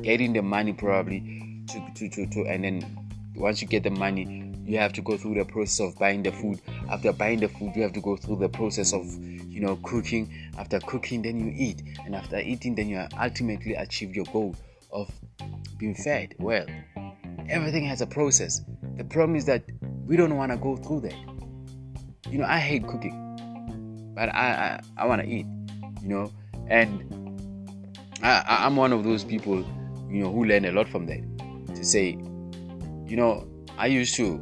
getting 0.02 0.32
the 0.32 0.42
money 0.42 0.72
probably 0.72 1.64
to, 1.66 1.84
to, 1.94 2.08
to, 2.08 2.26
to 2.30 2.46
and 2.46 2.62
then 2.62 3.08
once 3.34 3.60
you 3.60 3.66
get 3.66 3.82
the 3.82 3.90
money 3.90 4.43
you 4.66 4.78
have 4.78 4.92
to 4.94 5.02
go 5.02 5.16
through 5.16 5.34
the 5.34 5.44
process 5.44 5.80
of 5.80 5.98
buying 5.98 6.22
the 6.22 6.32
food. 6.32 6.60
After 6.90 7.12
buying 7.12 7.40
the 7.40 7.48
food 7.48 7.72
you 7.76 7.82
have 7.82 7.92
to 7.92 8.00
go 8.00 8.16
through 8.16 8.36
the 8.36 8.48
process 8.48 8.92
of 8.92 9.04
you 9.14 9.60
know 9.60 9.76
cooking. 9.82 10.32
After 10.58 10.80
cooking 10.80 11.22
then 11.22 11.38
you 11.38 11.52
eat. 11.54 11.82
And 12.04 12.14
after 12.14 12.38
eating 12.38 12.74
then 12.74 12.88
you 12.88 13.04
ultimately 13.20 13.74
achieve 13.74 14.14
your 14.14 14.26
goal 14.26 14.56
of 14.92 15.10
being 15.78 15.94
fed 15.94 16.34
well. 16.38 16.66
Everything 17.48 17.84
has 17.84 18.00
a 18.00 18.06
process. 18.06 18.62
The 18.96 19.04
problem 19.04 19.36
is 19.36 19.44
that 19.46 19.64
we 20.06 20.16
don't 20.16 20.36
want 20.36 20.52
to 20.52 20.58
go 20.58 20.76
through 20.76 21.00
that. 21.00 21.14
You 22.30 22.38
know 22.38 22.46
i 22.46 22.58
hate 22.58 22.86
cooking 22.86 24.12
but 24.14 24.28
i 24.30 24.80
i, 24.96 25.02
I 25.02 25.06
want 25.06 25.22
to 25.22 25.28
eat 25.28 25.46
you 26.02 26.08
know? 26.08 26.32
And 26.68 27.02
I, 28.22 28.44
i'm 28.66 28.76
one 28.76 28.92
of 28.92 29.04
those 29.04 29.24
people 29.24 29.64
you 30.08 30.22
know 30.22 30.32
who 30.32 30.44
learn 30.44 30.64
a 30.64 30.72
lot 30.72 30.88
from 30.88 31.06
that 31.06 31.22
to 31.74 31.84
say 31.84 32.10
you 33.06 33.16
know 33.16 33.46
i 33.78 33.86
used 33.86 34.14
to 34.14 34.38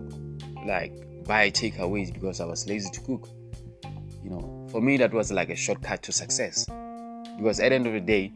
like 0.67 0.93
buy 1.25 1.51
takeaways 1.51 2.13
because 2.13 2.41
i 2.41 2.45
was 2.45 2.67
lazy 2.67 2.91
to 2.91 3.01
cook 3.01 3.29
you 4.23 4.31
know 4.31 4.67
for 4.71 4.81
me 4.81 4.97
that 4.97 5.13
was 5.13 5.33
like 5.33 5.51
a 5.51 5.57
shortcut 5.57 6.03
to 6.03 6.13
success 6.13 6.67
because 7.37 7.61
at 7.61 7.71
the 7.71 7.75
end 7.75 7.87
of 7.87 7.93
the 7.93 8.01
day 8.01 8.33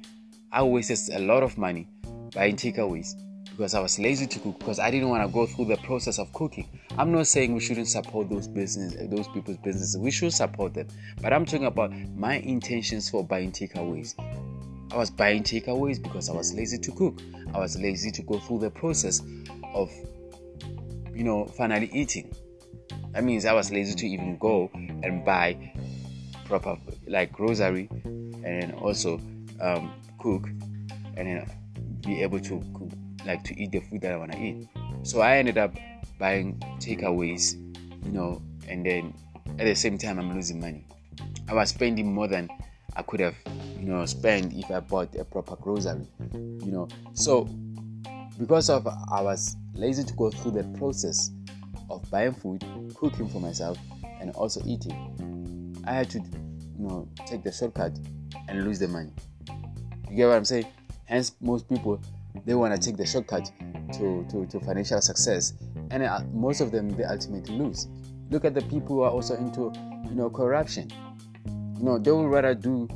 i 0.53 0.63
wasted 0.63 0.99
a 1.15 1.21
lot 1.21 1.43
of 1.43 1.57
money 1.59 1.87
buying 2.35 2.57
takeaways 2.57 3.15
because 3.57 3.75
I 3.75 3.81
was 3.81 3.99
lazy 3.99 4.27
to 4.27 4.39
cook 4.41 4.59
because 4.59 4.79
I 4.79 4.91
didn't 4.91 5.09
want 5.09 5.27
to 5.27 5.33
go 5.33 5.47
through 5.47 5.65
the 5.67 5.79
process 5.79 6.19
of 6.19 6.31
cooking. 6.35 6.69
I'm 6.99 7.11
not 7.11 7.27
saying 7.27 7.55
we 7.55 7.61
shouldn't 7.61 7.89
support 7.89 8.29
those 8.29 8.47
business 8.47 8.95
those 9.11 9.29
people's 9.29 9.57
businesses. 9.57 9.97
We 9.97 10.11
should 10.11 10.35
support 10.35 10.75
them. 10.75 10.89
But 11.23 11.33
I'm 11.33 11.47
talking 11.47 11.65
about 11.65 11.91
my 12.15 12.35
intentions 12.35 13.09
for 13.09 13.25
buying 13.25 13.53
takeaways. 13.53 14.15
I 14.93 14.97
was 14.97 15.11
buying 15.11 15.43
takeaways 15.43 16.03
because 16.03 16.29
I 16.29 16.35
was 16.35 16.53
lazy 16.53 16.77
to 16.79 16.93
cook. 16.93 17.21
I 17.55 17.59
was 17.59 17.79
lazy 17.79 18.11
to 18.11 18.23
go 18.23 18.39
through 18.39 18.61
the 18.61 18.71
process 18.71 19.23
of 19.73 19.91
you 21.17 21.25
know 21.25 21.47
finally 21.47 21.91
eating. 21.93 22.31
That 23.13 23.25
means 23.25 23.47
I 23.47 23.55
was 23.55 23.73
lazy 23.73 23.95
to 23.95 24.07
even 24.07 24.37
go 24.37 24.71
and 24.75 25.25
buy 25.25 25.73
proper 26.45 26.77
like 27.07 27.33
grocery 27.33 27.89
and 28.45 28.75
also 28.75 29.19
um, 29.61 29.93
cook 30.19 30.47
and 31.17 31.27
then 31.27 31.51
be 32.03 32.23
able 32.23 32.41
to 32.41 32.63
cook 32.75 32.91
like 33.25 33.43
to 33.45 33.61
eat 33.61 33.73
the 33.73 33.81
food 33.81 34.03
that 34.03 34.13
I 34.13 34.17
want 34.17 34.33
to 34.33 34.39
eat. 34.39 34.69
So 35.03 35.21
I 35.21 35.39
ended 35.39 35.57
up 35.57 35.75
buying 36.19 36.59
takeaways, 36.79 37.55
you 38.05 38.13
know, 38.13 38.43
and 38.69 38.85
then 38.85 39.15
at 39.59 39.65
the 39.65 39.75
same 39.75 39.97
time 39.97 40.19
I'm 40.19 40.35
losing 40.35 40.61
money. 40.61 40.85
I 41.49 41.55
was 41.55 41.71
spending 41.71 42.13
more 42.13 42.29
than 42.29 42.51
I 42.95 43.03
could 43.03 43.21
have, 43.21 43.37
you 43.79 43.87
know, 43.87 44.05
spent 44.05 44.53
if 44.53 44.71
I 44.71 44.81
bought 44.81 45.15
a 45.17 45.25
proper 45.25 45.57
grocery, 45.57 46.07
you 46.33 46.71
know. 46.71 46.89
So 47.15 47.49
because 48.39 48.71
of 48.71 48.87
I 48.87 49.23
was 49.23 49.57
lazy 49.75 50.05
to 50.05 50.15
go 50.15 50.31
through 50.31 50.53
the 50.53 50.65
process 50.79 51.31
of 51.91 52.09
buying 52.11 52.35
food, 52.35 52.65
cooking 52.95 53.29
for 53.29 53.41
myself, 53.41 53.79
and 54.21 54.31
also 54.33 54.61
eating, 54.65 55.77
I 55.87 55.93
had 55.93 56.11
to, 56.11 56.19
you 56.19 56.87
know, 56.87 57.09
take 57.27 57.43
the 57.43 57.53
shortcut 57.53 57.99
and 58.49 58.65
lose 58.65 58.79
the 58.79 58.89
money. 58.89 59.11
You 60.11 60.17
get 60.17 60.29
what 60.29 60.37
I'm 60.37 60.45
saying? 60.45 60.67
Hence, 61.07 61.33
most 61.41 61.69
people 61.69 62.01
they 62.45 62.55
want 62.55 62.75
to 62.75 62.81
take 62.81 62.97
the 62.97 63.07
shortcut 63.07 63.51
to, 63.95 64.27
to, 64.31 64.47
to 64.47 64.61
financial 64.61 65.01
success, 65.01 65.55
and 65.91 66.03
uh, 66.03 66.21
most 66.33 66.61
of 66.61 66.71
them 66.71 66.91
they 66.91 67.05
ultimately 67.05 67.57
lose. 67.57 67.89
Look 68.31 68.45
at 68.45 68.55
the 68.55 68.63
people 68.63 68.97
who 68.97 69.01
are 69.03 69.11
also 69.11 69.37
into 69.37 69.73
you 70.09 70.15
know 70.15 70.29
corruption. 70.29 70.91
You 71.79 71.85
know 71.85 71.99
they 71.99 72.11
would 72.11 72.27
rather 72.27 72.55
do 72.55 72.89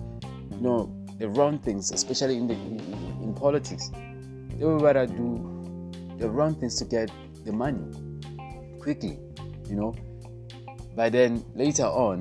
you 0.51 0.61
know 0.61 0.95
the 1.19 1.29
wrong 1.29 1.59
things, 1.59 1.93
especially 1.93 2.37
in 2.37 2.47
the 2.47 2.55
in, 2.55 2.81
in 3.23 3.35
politics. 3.35 3.91
They 4.61 4.67
would 4.67 4.83
rather 4.83 5.07
do 5.07 5.91
the 6.19 6.29
wrong 6.29 6.55
things 6.55 6.77
to 6.81 6.85
get 6.85 7.11
the 7.47 7.53
money 7.53 7.83
quickly. 8.79 9.19
You 9.67 9.77
know, 9.77 9.97
but 10.95 11.13
then 11.13 11.43
later 11.55 11.87
on, 11.87 12.21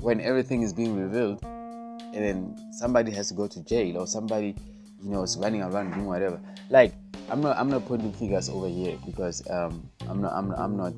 when 0.00 0.20
everything 0.22 0.62
is 0.62 0.72
being 0.72 0.96
revealed, 0.96 1.44
and 1.44 2.14
then 2.14 2.56
somebody 2.72 3.12
has 3.12 3.28
to 3.28 3.34
go 3.34 3.46
to 3.46 3.62
jail 3.64 3.98
or 3.98 4.06
somebody 4.06 4.56
you 5.02 5.10
know, 5.10 5.22
is 5.22 5.36
running 5.36 5.62
around 5.62 5.92
doing 5.92 6.06
whatever. 6.06 6.40
Like 6.70 6.94
I'm 7.28 7.40
not 7.40 7.56
I'm 7.58 7.68
not 7.68 7.86
putting 7.86 8.12
figures 8.12 8.48
over 8.48 8.68
here 8.68 8.98
because 9.04 9.48
um, 9.50 9.88
I'm 10.08 10.20
not 10.20 10.32
I'm, 10.32 10.52
I'm 10.52 10.76
not 10.76 10.92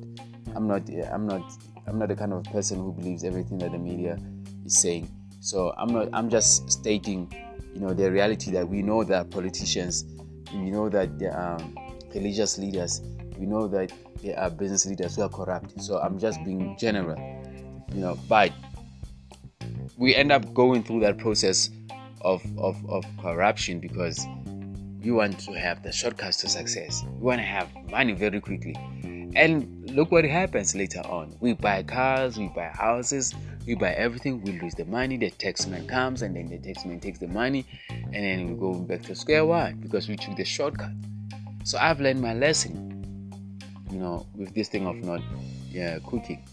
I'm 0.55 0.67
not 0.67 0.89
I'm 1.11 1.27
not 1.27 1.51
I'm 1.87 1.99
not 1.99 2.07
the 2.07 2.15
kind 2.15 2.33
of 2.33 2.43
person 2.45 2.79
who 2.79 2.93
believes 2.93 3.23
everything 3.23 3.57
that 3.59 3.71
the 3.71 3.77
media 3.77 4.19
is 4.65 4.79
saying. 4.79 5.09
So 5.39 5.73
I'm 5.77 5.91
not 5.91 6.09
I'm 6.13 6.29
just 6.29 6.71
stating, 6.71 7.33
you 7.73 7.81
know, 7.81 7.93
the 7.93 8.11
reality 8.11 8.51
that 8.51 8.67
we 8.67 8.81
know 8.81 9.03
that 9.03 9.31
politicians, 9.31 10.05
we 10.53 10.71
know 10.71 10.89
that 10.89 11.19
there 11.19 11.35
are 11.35 11.59
religious 12.13 12.57
leaders, 12.57 13.01
we 13.37 13.45
know 13.45 13.67
that 13.67 13.91
there 14.21 14.39
are 14.39 14.49
business 14.49 14.85
leaders 14.85 15.15
who 15.15 15.23
are 15.23 15.29
corrupt. 15.29 15.81
So 15.81 15.99
I'm 15.99 16.17
just 16.17 16.43
being 16.43 16.75
general, 16.79 17.17
you 17.93 18.01
know, 18.01 18.17
but 18.27 18.51
we 19.97 20.15
end 20.15 20.31
up 20.31 20.53
going 20.53 20.83
through 20.83 21.01
that 21.01 21.17
process 21.17 21.69
of, 22.21 22.43
of, 22.57 22.77
of 22.89 23.05
corruption 23.21 23.79
because 23.79 24.25
we 25.03 25.11
want 25.11 25.39
to 25.41 25.53
have 25.53 25.83
the 25.83 25.91
shortcuts 25.91 26.37
to 26.37 26.49
success. 26.49 27.03
We 27.19 27.25
want 27.25 27.39
to 27.39 27.45
have 27.45 27.69
money 27.89 28.13
very 28.13 28.41
quickly. 28.41 28.75
And 29.35 29.91
look 29.91 30.11
what 30.11 30.25
happens 30.25 30.75
later 30.75 31.01
on. 31.01 31.35
We 31.39 31.53
buy 31.53 31.83
cars, 31.83 32.37
we 32.37 32.47
buy 32.47 32.71
houses, 32.73 33.35
we 33.67 33.75
buy 33.75 33.91
everything, 33.91 34.41
we 34.41 34.59
lose 34.59 34.73
the 34.73 34.85
money, 34.85 35.17
the 35.17 35.29
taxman 35.31 35.87
comes 35.87 36.21
and 36.21 36.35
then 36.35 36.47
the 36.47 36.57
taxman 36.57 37.01
takes 37.01 37.19
the 37.19 37.27
money 37.27 37.65
and 38.13 38.23
then 38.23 38.49
we 38.49 38.59
go 38.59 38.73
back 38.73 39.01
to 39.03 39.15
square 39.15 39.45
one 39.45 39.79
because 39.79 40.07
we 40.07 40.15
took 40.15 40.35
the 40.35 40.45
shortcut. 40.45 40.91
So 41.63 41.77
I've 41.77 41.99
learned 41.99 42.21
my 42.21 42.33
lesson, 42.33 43.29
you 43.91 43.99
know, 43.99 44.25
with 44.35 44.53
this 44.53 44.69
thing 44.69 44.87
of 44.87 44.95
not 44.97 45.21
yeah, 45.71 45.99
cooking. 46.05 46.45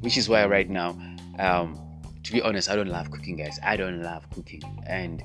Which 0.00 0.16
is 0.16 0.28
why 0.28 0.46
right 0.46 0.68
now 0.68 0.96
um, 1.38 1.78
to 2.26 2.32
be 2.32 2.42
honest, 2.42 2.68
I 2.68 2.76
don't 2.76 2.88
love 2.88 3.10
cooking, 3.10 3.36
guys. 3.36 3.58
I 3.62 3.76
don't 3.76 4.02
love 4.02 4.28
cooking, 4.34 4.62
and 4.86 5.22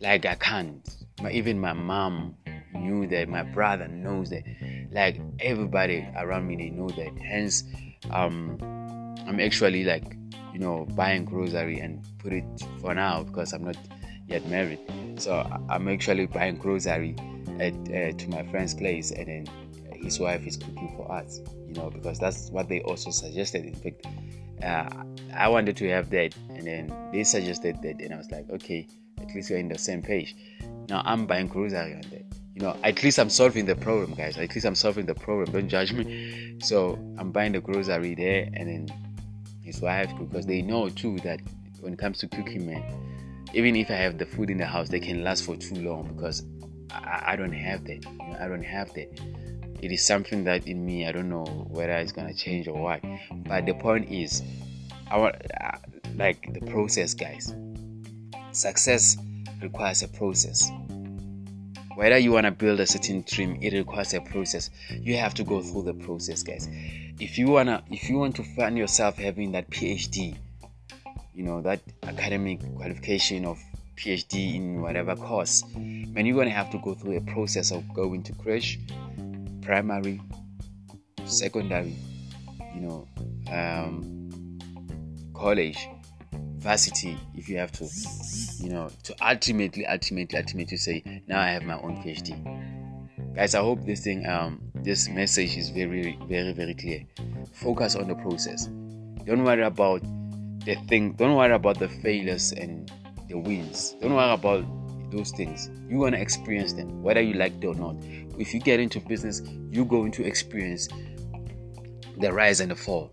like 0.00 0.24
I 0.24 0.36
can't. 0.36 0.88
My, 1.20 1.30
even 1.32 1.58
my 1.58 1.72
mom 1.72 2.36
knew 2.72 3.06
that. 3.08 3.28
My 3.28 3.42
brother 3.42 3.88
knows 3.88 4.30
that. 4.30 4.44
Like 4.92 5.20
everybody 5.40 6.06
around 6.16 6.46
me, 6.46 6.56
they 6.56 6.70
know 6.70 6.88
that. 6.90 7.18
Hence, 7.18 7.64
um, 8.10 8.58
I'm 9.26 9.40
actually 9.40 9.82
like, 9.82 10.16
you 10.52 10.60
know, 10.60 10.86
buying 10.94 11.24
grocery 11.24 11.80
and 11.80 12.04
put 12.18 12.32
it 12.32 12.44
for 12.80 12.94
now 12.94 13.24
because 13.24 13.52
I'm 13.52 13.64
not 13.64 13.76
yet 14.26 14.46
married. 14.48 14.80
So 15.16 15.46
I'm 15.68 15.88
actually 15.88 16.26
buying 16.26 16.56
grocery 16.56 17.16
at 17.60 17.72
uh, 17.72 18.12
to 18.16 18.28
my 18.28 18.42
friend's 18.50 18.74
place, 18.74 19.10
and 19.10 19.26
then 19.26 19.46
his 20.02 20.18
wife 20.18 20.46
is 20.46 20.56
cooking 20.56 20.92
for 20.96 21.10
us. 21.12 21.40
You 21.66 21.74
know, 21.74 21.90
because 21.90 22.18
that's 22.18 22.50
what 22.50 22.68
they 22.68 22.80
also 22.82 23.10
suggested. 23.10 23.64
In 23.64 23.74
fact 23.74 24.06
uh, 24.62 24.88
I 25.34 25.48
wanted 25.48 25.76
to 25.78 25.88
have 25.90 26.10
that, 26.10 26.34
and 26.50 26.66
then 26.66 27.10
they 27.12 27.24
suggested 27.24 27.82
that, 27.82 28.00
and 28.00 28.14
I 28.14 28.16
was 28.16 28.30
like, 28.30 28.48
okay, 28.50 28.86
at 29.20 29.34
least 29.34 29.50
we're 29.50 29.58
in 29.58 29.68
the 29.68 29.78
same 29.78 30.02
page. 30.02 30.34
Now 30.88 31.02
I'm 31.04 31.26
buying 31.26 31.48
grocery 31.48 31.94
on 31.94 32.02
that. 32.10 32.24
You 32.54 32.62
know, 32.62 32.76
at 32.84 33.02
least 33.02 33.18
I'm 33.18 33.30
solving 33.30 33.66
the 33.66 33.74
problem, 33.74 34.14
guys. 34.14 34.38
At 34.38 34.54
least 34.54 34.64
I'm 34.64 34.76
solving 34.76 35.06
the 35.06 35.14
problem. 35.14 35.50
Don't 35.50 35.68
judge 35.68 35.92
me. 35.92 36.56
So 36.60 36.94
I'm 37.18 37.32
buying 37.32 37.52
the 37.52 37.60
grocery 37.60 38.14
there, 38.14 38.48
and 38.54 38.68
then 38.68 38.88
his 39.62 39.80
wife, 39.80 40.10
because 40.18 40.46
they 40.46 40.62
know 40.62 40.88
too 40.88 41.18
that 41.24 41.40
when 41.80 41.94
it 41.94 41.98
comes 41.98 42.18
to 42.18 42.28
cooking, 42.28 42.66
man, 42.66 42.82
even 43.54 43.76
if 43.76 43.90
I 43.90 43.94
have 43.94 44.18
the 44.18 44.26
food 44.26 44.50
in 44.50 44.58
the 44.58 44.66
house, 44.66 44.88
they 44.88 45.00
can 45.00 45.24
last 45.24 45.44
for 45.44 45.56
too 45.56 45.76
long 45.76 46.12
because 46.14 46.44
I, 46.90 47.32
I 47.32 47.36
don't 47.36 47.52
have 47.52 47.84
that. 47.84 48.04
You 48.04 48.18
know, 48.18 48.36
I 48.40 48.48
don't 48.48 48.64
have 48.64 48.92
that 48.94 49.20
it 49.84 49.92
is 49.92 50.02
something 50.02 50.44
that 50.44 50.66
in 50.66 50.86
me 50.86 51.06
I 51.06 51.12
don't 51.12 51.28
know 51.28 51.44
whether 51.68 51.92
it's 51.92 52.10
gonna 52.10 52.32
change 52.32 52.68
or 52.68 52.82
what. 52.82 53.02
But 53.46 53.66
the 53.66 53.74
point 53.74 54.10
is, 54.10 54.42
I 55.10 55.18
want 55.18 55.36
uh, 55.62 55.76
like 56.16 56.54
the 56.54 56.60
process, 56.72 57.12
guys. 57.12 57.54
Success 58.52 59.18
requires 59.60 60.02
a 60.02 60.08
process. 60.08 60.70
Whether 61.96 62.16
you 62.16 62.32
want 62.32 62.46
to 62.46 62.50
build 62.50 62.80
a 62.80 62.86
certain 62.86 63.24
dream, 63.28 63.58
it 63.60 63.74
requires 63.74 64.14
a 64.14 64.22
process. 64.22 64.70
You 64.90 65.18
have 65.18 65.34
to 65.34 65.44
go 65.44 65.60
through 65.60 65.82
the 65.82 65.92
process, 65.92 66.42
guys. 66.42 66.66
If 67.20 67.36
you 67.36 67.48
wanna, 67.48 67.84
if 67.90 68.08
you 68.08 68.16
want 68.16 68.36
to 68.36 68.42
find 68.42 68.78
yourself 68.78 69.18
having 69.18 69.52
that 69.52 69.68
PhD, 69.68 70.38
you 71.34 71.44
know 71.44 71.60
that 71.62 71.80
academic 72.04 72.60
qualification 72.76 73.44
of 73.44 73.58
PhD 73.96 74.54
in 74.54 74.82
whatever 74.82 75.14
course, 75.16 75.64
man, 75.76 76.26
you're 76.26 76.36
gonna 76.36 76.50
have 76.50 76.70
to 76.70 76.78
go 76.78 76.94
through 76.94 77.16
a 77.16 77.20
process 77.20 77.70
of 77.70 77.82
going 77.94 78.22
to 78.22 78.32
crash 78.34 78.78
primary, 79.62 80.20
secondary, 81.24 81.96
you 82.74 82.80
know, 82.80 83.08
um, 83.52 84.58
college, 85.34 85.88
varsity, 86.56 87.16
if 87.34 87.48
you 87.48 87.58
have 87.58 87.72
to, 87.72 87.88
you 88.58 88.70
know, 88.70 88.90
to 89.02 89.14
ultimately, 89.26 89.86
ultimately, 89.86 90.38
ultimately 90.38 90.76
say, 90.76 91.22
now 91.26 91.40
I 91.40 91.48
have 91.48 91.64
my 91.64 91.78
own 91.80 91.96
PhD. 91.96 92.34
Guys, 93.34 93.54
I 93.54 93.60
hope 93.60 93.84
this 93.84 94.04
thing, 94.04 94.26
um, 94.26 94.60
this 94.74 95.08
message 95.08 95.56
is 95.56 95.70
very, 95.70 96.16
very, 96.28 96.52
very 96.52 96.74
clear. 96.74 97.04
Focus 97.52 97.96
on 97.96 98.08
the 98.08 98.14
process. 98.16 98.66
Don't 99.24 99.44
worry 99.44 99.62
about 99.62 100.02
the 100.64 100.74
thing. 100.88 101.12
Don't 101.12 101.34
worry 101.34 101.54
about 101.54 101.78
the 101.78 101.88
failures 101.88 102.52
and 102.52 102.90
the 103.28 103.38
wins. 103.38 103.96
Don't 104.00 104.14
worry 104.14 104.32
about 104.32 104.64
those 105.10 105.30
things. 105.32 105.70
You're 105.88 106.00
gonna 106.00 106.22
experience 106.22 106.72
them, 106.72 107.02
whether 107.02 107.20
you 107.20 107.34
like 107.34 107.52
it 107.62 107.66
or 107.66 107.74
not. 107.74 107.96
If 108.38 108.52
you 108.52 108.60
get 108.60 108.80
into 108.80 109.00
business, 109.00 109.42
you're 109.70 109.84
going 109.84 110.12
to 110.12 110.24
experience 110.24 110.88
the 112.18 112.32
rise 112.32 112.60
and 112.60 112.70
the 112.70 112.76
fall. 112.76 113.12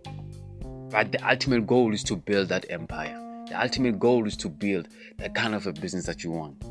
But 0.90 1.12
the 1.12 1.28
ultimate 1.28 1.68
goal 1.68 1.94
is 1.94 2.04
to 2.06 2.16
build 2.16 2.50
that 2.50 2.66
empire. 2.70 3.18
The 3.48 3.62
ultimate 3.62 4.00
goal 4.00 4.28
is 4.28 4.36
to 4.38 4.50
build 4.50 4.88
that 5.18 5.36
kind 5.36 5.56
of 5.56 5.68
a 5.68 5.74
business 5.74 6.06
that 6.06 6.24
you 6.24 6.32
want. 6.32 6.64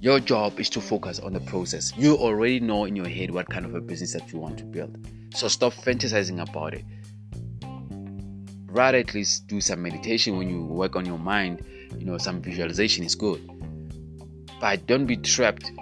Your 0.00 0.20
job 0.20 0.60
is 0.60 0.70
to 0.70 0.80
focus 0.80 1.18
on 1.18 1.32
the 1.32 1.40
process. 1.40 1.92
You 1.96 2.16
already 2.16 2.60
know 2.60 2.84
in 2.84 2.94
your 2.94 3.08
head 3.08 3.32
what 3.32 3.48
kind 3.48 3.66
of 3.66 3.74
a 3.74 3.80
business 3.80 4.12
that 4.12 4.32
you 4.32 4.38
want 4.38 4.58
to 4.58 4.64
build. 4.64 4.96
So 5.34 5.48
stop 5.48 5.72
fantasizing 5.72 6.40
about 6.40 6.74
it. 6.74 6.84
Rather, 8.78 8.98
at 8.98 9.12
least 9.12 9.48
do 9.48 9.60
some 9.60 9.82
meditation 9.82 10.38
when 10.38 10.48
you 10.48 10.64
work 10.64 10.94
on 10.94 11.04
your 11.04 11.18
mind. 11.18 11.64
You 11.98 12.06
know 12.06 12.16
some 12.16 12.40
visualization 12.40 13.04
is 13.04 13.16
good. 13.16 13.42
But 14.60 14.86
don't 14.86 15.04
be 15.04 15.16
trapped 15.16 15.72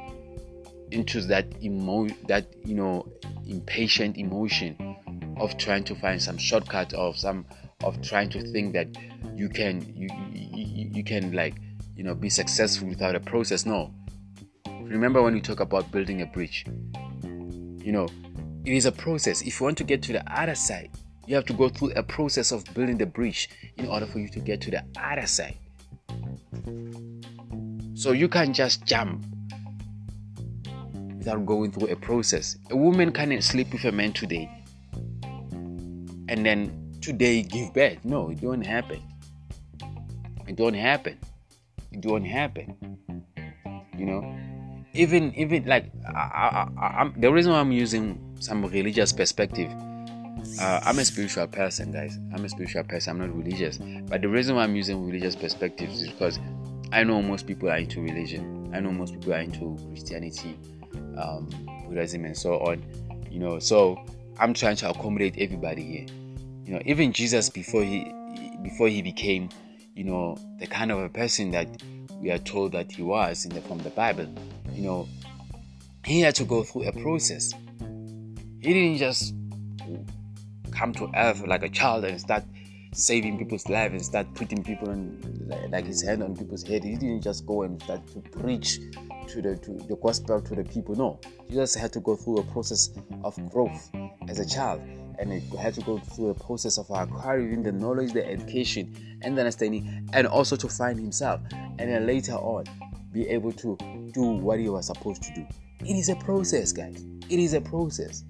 into 0.90 1.20
that 1.20 1.44
emo 1.62 2.08
that 2.26 2.46
you 2.64 2.74
know 2.74 3.06
impatient 3.46 4.16
emotion 4.16 4.96
of 5.38 5.58
trying 5.58 5.84
to 5.84 5.94
find 5.94 6.22
some 6.22 6.38
shortcut 6.38 6.94
of 6.94 7.18
some 7.18 7.44
of 7.84 8.00
trying 8.00 8.30
to 8.30 8.40
think 8.50 8.72
that 8.72 8.88
you 9.34 9.50
can 9.50 9.82
you, 9.94 10.08
you, 10.32 10.88
you 10.94 11.04
can 11.04 11.32
like 11.32 11.54
you 11.96 12.02
know 12.02 12.14
be 12.14 12.30
successful 12.30 12.88
without 12.88 13.14
a 13.14 13.20
process. 13.20 13.66
No. 13.66 13.92
Remember 14.80 15.20
when 15.20 15.34
we 15.34 15.42
talk 15.42 15.60
about 15.60 15.92
building 15.92 16.22
a 16.22 16.26
bridge, 16.26 16.64
you 17.22 17.92
know, 17.92 18.08
it 18.64 18.72
is 18.72 18.86
a 18.86 18.92
process. 18.92 19.42
If 19.42 19.60
you 19.60 19.64
want 19.64 19.76
to 19.76 19.84
get 19.84 20.00
to 20.04 20.14
the 20.14 20.24
other 20.32 20.54
side, 20.54 20.92
you 21.26 21.35
have 21.35 21.45
to 21.47 21.52
go 21.52 21.68
through 21.68 21.92
a 21.92 22.02
process 22.02 22.52
of 22.52 22.64
building 22.75 22.99
the 22.99 23.06
bridge 23.06 23.50
in 23.76 23.88
order 23.88 24.06
for 24.06 24.18
you 24.18 24.28
to 24.28 24.40
get 24.40 24.61
to 24.62 24.71
the 24.71 24.85
other 25.00 25.26
side. 25.26 25.56
So 27.95 28.12
you 28.12 28.28
can't 28.28 28.54
just 28.54 28.85
jump 28.85 29.25
without 31.18 31.45
going 31.45 31.73
through 31.73 31.88
a 31.88 31.97
process. 31.97 32.56
A 32.71 32.76
woman 32.76 33.12
can't 33.12 33.42
sleep 33.42 33.73
with 33.73 33.85
a 33.85 33.92
man 33.92 34.12
today 34.12 34.50
and 36.28 36.45
then 36.45 36.92
today 37.00 37.42
give 37.42 37.73
birth. 37.75 38.04
No, 38.04 38.30
it 38.30 38.40
don't 38.40 38.64
happen. 38.64 39.02
It 40.47 40.56
don't 40.56 40.75
happen. 40.75 41.18
It 41.92 42.00
don't 42.00 42.25
happen. 42.25 42.76
You 43.99 44.06
know, 44.06 44.38
even 44.92 45.35
even 45.35 45.64
like 45.64 45.90
I, 46.06 46.68
I, 46.78 47.11
the 47.16 47.33
reason 47.33 47.52
why 47.52 47.61
I'm 47.61 47.73
using 47.73 48.37
some 48.38 48.64
religious 48.64 49.12
perspective. 49.12 49.73
Uh, 50.60 50.80
I'm 50.84 50.98
a 50.98 51.04
spiritual 51.04 51.46
person, 51.48 51.92
guys. 51.92 52.18
I'm 52.34 52.44
a 52.44 52.48
spiritual 52.48 52.84
person. 52.84 53.10
I'm 53.10 53.26
not 53.26 53.36
religious. 53.36 53.78
But 54.08 54.22
the 54.22 54.28
reason 54.28 54.56
why 54.56 54.62
I'm 54.62 54.76
using 54.76 55.04
religious 55.04 55.36
perspectives 55.36 56.02
is 56.02 56.08
because 56.10 56.38
I 56.92 57.04
know 57.04 57.20
most 57.20 57.46
people 57.46 57.68
are 57.68 57.76
into 57.76 58.00
religion. 58.00 58.70
I 58.74 58.80
know 58.80 58.90
most 58.90 59.12
people 59.12 59.34
are 59.34 59.40
into 59.40 59.76
Christianity, 59.88 60.58
um, 61.18 61.48
Buddhism, 61.88 62.24
and 62.24 62.36
so 62.36 62.54
on. 62.60 62.82
You 63.30 63.40
know, 63.40 63.58
so 63.58 63.98
I'm 64.38 64.54
trying 64.54 64.76
to 64.76 64.90
accommodate 64.90 65.36
everybody 65.38 65.82
here. 65.82 66.06
You 66.64 66.74
know, 66.74 66.82
even 66.86 67.12
Jesus 67.12 67.50
before 67.50 67.82
he 67.82 68.10
before 68.62 68.88
he 68.88 69.02
became, 69.02 69.50
you 69.94 70.04
know, 70.04 70.38
the 70.58 70.66
kind 70.66 70.90
of 70.90 70.98
a 70.98 71.08
person 71.08 71.50
that 71.50 71.68
we 72.20 72.30
are 72.30 72.38
told 72.38 72.72
that 72.72 72.90
he 72.90 73.02
was 73.02 73.44
in 73.44 73.54
the, 73.54 73.60
from 73.62 73.78
the 73.78 73.90
Bible, 73.90 74.26
you 74.72 74.82
know, 74.82 75.08
he 76.04 76.20
had 76.20 76.34
to 76.36 76.44
go 76.44 76.62
through 76.62 76.84
a 76.84 76.92
process. 76.92 77.52
He 78.60 78.72
didn't 78.72 78.98
just 78.98 79.34
come 80.76 80.92
to 80.92 81.11
earth 81.16 81.47
like 81.47 81.62
a 81.62 81.68
child 81.68 82.04
and 82.04 82.21
start 82.21 82.45
saving 82.92 83.38
people's 83.38 83.68
lives 83.68 83.92
and 83.92 84.04
start 84.04 84.26
putting 84.35 84.62
people 84.62 84.88
on 84.90 85.21
like 85.71 85.85
his 85.85 86.02
hand 86.02 86.23
on 86.23 86.37
people's 86.37 86.62
head. 86.62 86.85
He 86.85 86.97
didn't 86.97 87.23
just 87.23 87.47
go 87.47 87.62
and 87.62 87.83
start 87.83 88.06
to 88.09 88.21
preach 88.38 88.78
to 89.28 89.42
the 89.42 89.56
to 89.56 89.73
the 89.88 89.97
gospel 90.02 90.40
to 90.40 90.54
the 90.54 90.64
people. 90.64 90.95
No, 90.95 91.21
Jesus 91.49 91.75
had 91.75 91.92
to 91.95 92.00
go 92.00 92.16
through 92.16 92.38
a 92.38 92.45
process 92.45 92.90
of 93.25 93.37
growth 93.50 93.90
as 94.28 94.38
a 94.38 94.49
child, 94.49 94.80
and 95.18 95.33
he 95.33 95.56
had 95.56 95.75
to 95.75 95.80
go 95.83 95.99
through 95.99 96.30
a 96.30 96.35
process 96.35 96.78
of 96.78 96.87
acquiring 96.90 97.62
the 97.62 97.73
knowledge, 97.73 98.12
the 98.12 98.26
education, 98.26 99.18
and 99.23 99.37
the 99.37 99.42
understanding, 99.42 100.09
and 100.12 100.26
also 100.26 100.56
to 100.56 100.68
find 100.68 100.99
himself, 100.99 101.40
and 101.52 101.90
then 101.90 102.06
later 102.06 102.35
on 102.35 102.64
be 103.12 103.28
able 103.28 103.52
to 103.52 103.76
do 104.12 104.23
what 104.23 104.59
he 104.59 104.68
was 104.68 104.87
supposed 104.87 105.23
to 105.23 105.35
do. 105.35 105.47
It 105.80 105.97
is 105.97 106.09
a 106.09 106.16
process, 106.16 106.73
guys. 106.73 107.04
It 107.28 107.38
is 107.38 107.54
a 107.54 107.61
process. 107.61 108.25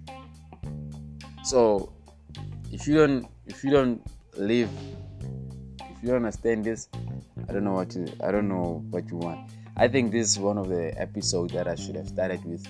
So 1.45 1.96
if 2.77 2.87
you 2.87 2.95
don't 2.95 3.27
if 3.47 3.65
you 3.65 3.71
don't 3.71 4.03
live 4.37 4.69
if 5.81 6.03
you 6.03 6.09
don't 6.09 6.17
understand 6.17 6.63
this 6.63 6.91
i 7.49 7.53
don't 7.53 7.65
know 7.65 7.73
what 7.73 7.89
to 7.89 8.07
i 8.23 8.31
don't 8.31 8.49
know 8.49 8.85
what 8.91 9.09
you 9.11 9.17
want. 9.17 9.51
I 9.79 9.89
think 9.89 10.13
this 10.13 10.31
is 10.33 10.39
one 10.39 10.59
of 10.59 10.69
the 10.69 10.93
episodes 11.01 11.55
that 11.55 11.67
i 11.69 11.75
should 11.75 11.97
have 11.97 12.09
started 12.09 12.45
with 12.45 12.67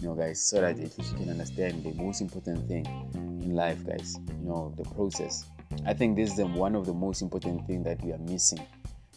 you 0.00 0.08
know 0.08 0.14
guys 0.16 0.42
so 0.42 0.60
that 0.60 0.70
at 0.70 0.98
least 0.98 1.12
you 1.12 1.18
can 1.18 1.30
understand 1.30 1.84
the 1.84 1.92
most 1.92 2.20
important 2.20 2.66
thing 2.66 2.84
in 3.14 3.54
life 3.54 3.86
guys 3.86 4.16
you 4.40 4.48
know 4.48 4.74
the 4.76 4.84
process. 4.90 5.46
I 5.86 5.94
think 5.94 6.16
this 6.16 6.30
is 6.30 6.36
the, 6.36 6.46
one 6.46 6.74
of 6.74 6.86
the 6.86 6.92
most 6.92 7.22
important 7.22 7.66
thing 7.66 7.82
that 7.84 8.02
we 8.04 8.12
are 8.12 8.18
missing. 8.18 8.66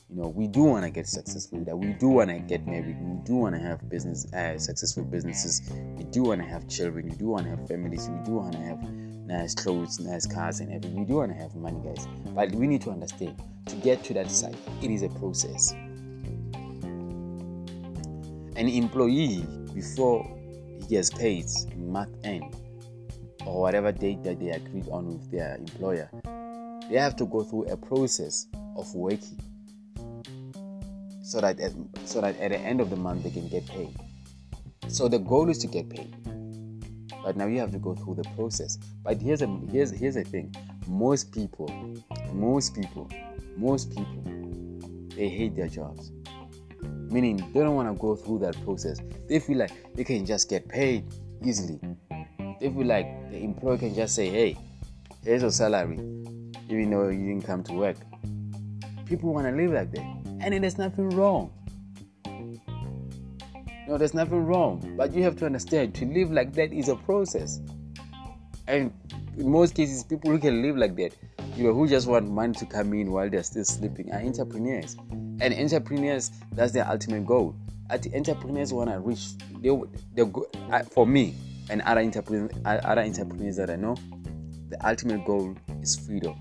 You 0.10 0.22
know 0.22 0.28
we 0.28 0.46
do 0.48 0.64
want 0.64 0.86
to 0.86 0.92
get 0.92 1.08
successful 1.08 1.64
that 1.66 1.76
we 1.76 1.94
do 1.94 2.10
want 2.10 2.30
to 2.30 2.38
get 2.38 2.68
married 2.68 2.98
we 3.02 3.18
do 3.26 3.36
want 3.38 3.56
to 3.56 3.62
have 3.62 3.90
business 3.90 4.32
uh, 4.34 4.58
successful 4.60 5.04
businesses 5.04 5.64
we 5.98 6.04
do 6.06 6.22
want 6.30 6.42
to 6.42 6.48
have 6.48 6.68
children 6.68 7.10
we 7.10 7.16
do 7.16 7.30
want 7.30 7.46
to 7.46 7.50
have 7.50 7.68
families 7.68 8.08
we 8.08 8.24
do 8.24 8.34
want 8.34 8.54
to 8.54 8.60
have 8.60 9.07
nice 9.28 9.54
clothes, 9.54 10.00
nice 10.00 10.26
cars, 10.26 10.62
and 10.62 10.74
everything. 10.74 11.00
We 11.00 11.06
do 11.06 11.16
want 11.16 11.32
to 11.32 11.38
have 11.38 11.54
money, 11.56 11.80
guys, 11.84 12.08
but 12.34 12.52
we 12.52 12.66
need 12.66 12.82
to 12.84 12.92
understand 12.92 13.40
to 13.66 13.76
get 13.76 14.04
to 14.06 14.14
that 14.14 14.32
side, 14.32 14.56
it 14.82 14.90
is 14.90 15.04
a 15.04 15.10
process. 15.10 15.74
An 18.56 18.68
employee, 18.68 19.46
before 19.74 20.26
he 20.80 20.88
gets 20.88 21.10
paid 21.12 21.46
month 21.76 22.16
end 22.24 22.56
or 23.46 23.62
whatever 23.62 23.92
date 23.92 24.24
that 24.24 24.40
they 24.40 24.50
agreed 24.50 24.88
on 24.90 25.08
with 25.08 25.30
their 25.30 25.56
employer, 25.58 26.10
they 26.90 26.98
have 26.98 27.16
to 27.18 27.26
go 27.26 27.44
through 27.44 27.66
a 27.66 27.78
process 27.78 28.48
of 28.78 28.94
working 28.96 29.40
so 31.22 31.42
that 31.42 31.60
at, 31.60 31.74
so 32.06 32.22
that 32.22 32.40
at 32.40 32.52
the 32.52 32.58
end 32.58 32.80
of 32.80 32.90
the 32.90 32.96
month 32.96 33.24
they 33.24 33.30
can 33.30 33.48
get 33.50 33.66
paid. 33.68 33.94
So 34.88 35.10
the 35.10 35.20
goal 35.20 35.50
is 35.50 35.58
to 35.60 35.68
get 35.68 35.90
paid. 35.90 36.16
But 37.24 37.36
now 37.36 37.46
you 37.46 37.60
have 37.60 37.72
to 37.72 37.80
go 37.80 37.96
through 37.96 38.16
the 38.16 38.30
process. 38.36 38.78
But 39.04 39.22
here's 39.22 39.42
a 39.42 39.48
here's 39.72 39.92
here's 39.92 40.16
the 40.16 40.24
thing. 40.24 40.56
Most 40.88 41.32
people, 41.32 41.70
most 42.34 42.76
people, 42.76 43.10
most 43.56 43.90
people, 43.90 44.24
they 45.16 45.30
hate 45.30 45.56
their 45.56 45.68
jobs. 45.68 46.12
Meaning 47.10 47.38
they 47.54 47.62
don't 47.62 47.76
want 47.76 47.94
to 47.94 48.00
go 48.00 48.16
through 48.16 48.40
that 48.40 48.62
process. 48.64 49.00
They 49.28 49.40
feel 49.40 49.58
like 49.58 49.72
they 49.96 50.04
can 50.04 50.26
just 50.26 50.50
get 50.50 50.68
paid 50.68 51.06
easily. 51.44 51.80
They 52.60 52.70
feel 52.70 52.86
like 52.86 53.30
the 53.32 53.38
employer 53.38 53.78
can 53.78 53.96
just 53.96 54.16
say, 54.16 54.30
hey, 54.30 54.58
here's 55.24 55.42
your 55.42 55.52
salary, 55.52 55.98
even 56.70 56.90
though 56.90 57.10
you 57.10 57.28
didn't 57.28 57.44
come 57.46 57.64
to 57.64 57.74
work. 57.74 57.98
People 59.06 59.34
want 59.34 59.48
to 59.48 59.54
live 59.54 59.72
like 59.72 59.92
that. 59.92 60.06
And 60.42 60.64
there's 60.64 60.78
nothing 60.78 61.10
wrong. 61.12 61.52
No, 63.88 63.98
there's 63.98 64.14
nothing 64.14 64.46
wrong. 64.46 64.96
But 64.98 65.14
you 65.14 65.24
have 65.24 65.38
to 65.38 65.46
understand 65.46 65.96
to 65.96 66.06
live 66.06 66.30
like 66.30 66.54
that 66.54 66.74
is 66.74 66.90
a 66.90 66.96
process. 66.96 67.62
And 68.68 68.94
in 69.38 69.50
most 69.50 69.76
cases, 69.76 70.04
people 70.04 70.30
who 70.30 70.40
can 70.40 70.62
live 70.62 70.76
like 70.76 70.96
that, 70.98 71.16
you 71.56 71.64
know, 71.64 71.74
who 71.74 71.88
just 71.88 72.06
want 72.06 72.30
money 72.30 72.54
to 72.56 72.66
come 72.66 72.94
in 72.94 73.12
while 73.12 73.30
they're 73.30 73.44
still 73.44 73.64
sleeping 73.64 74.12
are 74.12 74.20
entrepreneurs. 74.20 74.98
And 75.40 75.54
entrepreneurs, 75.54 76.32
that's 76.52 76.74
their 76.74 76.86
ultimate 76.86 77.26
goal. 77.26 77.56
At 77.90 78.04
the 78.04 78.14
entrepreneurs 78.14 78.74
want 78.74 78.90
to 78.90 79.00
reach, 79.00 79.30
they, 79.62 79.70
they 80.16 80.26
go, 80.26 80.46
uh, 80.70 80.84
for 80.84 81.08
me 81.08 81.36
and 81.70 81.82
other 81.84 82.02
entrepreneurs, 82.02 82.52
other 82.66 83.02
entrepreneurs 83.02 83.56
that 83.56 83.70
I 83.70 83.78
know, 83.78 83.96
the 84.68 84.86
ultimate 84.86 85.24
goal 85.24 85.56
is 85.82 85.96
freedom. 85.96 86.38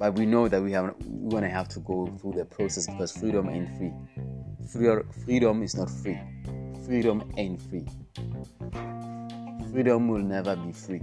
But 0.00 0.18
we 0.18 0.26
know 0.26 0.48
that 0.48 0.60
we 0.60 0.72
have 0.72 0.96
we're 1.04 1.30
gonna 1.30 1.48
have 1.48 1.68
to 1.68 1.80
go 1.80 2.06
through 2.20 2.32
the 2.32 2.44
process 2.44 2.88
because 2.88 3.12
freedom 3.12 3.48
ain't 3.48 3.68
free 3.76 3.92
freedom 5.24 5.62
is 5.62 5.74
not 5.74 5.90
free. 5.90 6.18
Freedom 6.86 7.30
ain't 7.36 7.60
free. 7.62 7.86
Freedom 9.72 10.08
will 10.08 10.22
never 10.22 10.56
be 10.56 10.72
free. 10.72 11.02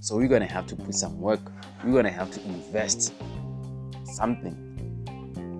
So 0.00 0.16
we're 0.16 0.28
gonna 0.28 0.46
have 0.46 0.66
to 0.68 0.76
put 0.76 0.94
some 0.94 1.20
work. 1.20 1.40
We're 1.84 1.94
gonna 1.94 2.10
have 2.10 2.30
to 2.32 2.42
invest 2.44 3.12
something 4.04 4.54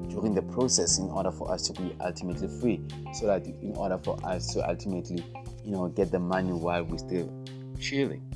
during 0.09 0.35
the 0.35 0.43
process 0.43 0.99
in 0.99 1.07
order 1.07 1.31
for 1.31 1.51
us 1.53 1.69
to 1.69 1.81
be 1.81 1.95
ultimately 2.01 2.49
free. 2.61 2.81
So 3.15 3.27
that 3.27 3.47
in 3.47 3.75
order 3.77 3.99
for 3.99 4.19
us 4.25 4.53
to 4.55 4.69
ultimately, 4.69 5.25
you 5.65 5.73
know, 5.73 5.89
get 5.89 6.11
the 6.11 6.21
money 6.21 6.53
while 6.53 6.85
we're 6.85 6.99
still 6.99 7.33
chilling. 7.81 8.33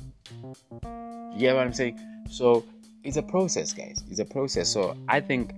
You 1.33 1.39
get 1.39 1.55
what 1.55 1.65
I'm 1.65 1.73
saying? 1.73 1.99
So 2.29 2.65
it's 3.03 3.17
a 3.17 3.23
process, 3.23 3.73
guys. 3.73 4.03
It's 4.09 4.19
a 4.19 4.25
process. 4.25 4.69
So 4.69 4.95
I 5.07 5.19
think 5.19 5.53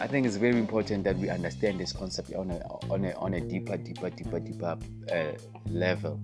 I 0.00 0.06
think 0.06 0.26
it's 0.26 0.36
very 0.36 0.58
important 0.58 1.04
that 1.04 1.16
we 1.16 1.28
understand 1.28 1.78
this 1.78 1.92
concept 1.92 2.34
on 2.34 2.50
a 2.50 2.58
on 2.90 3.04
a 3.04 3.12
on 3.12 3.34
a 3.34 3.40
deeper, 3.40 3.76
deeper, 3.76 4.10
deeper, 4.10 4.40
deeper 4.40 4.78
uh, 5.12 5.32
level. 5.70 6.20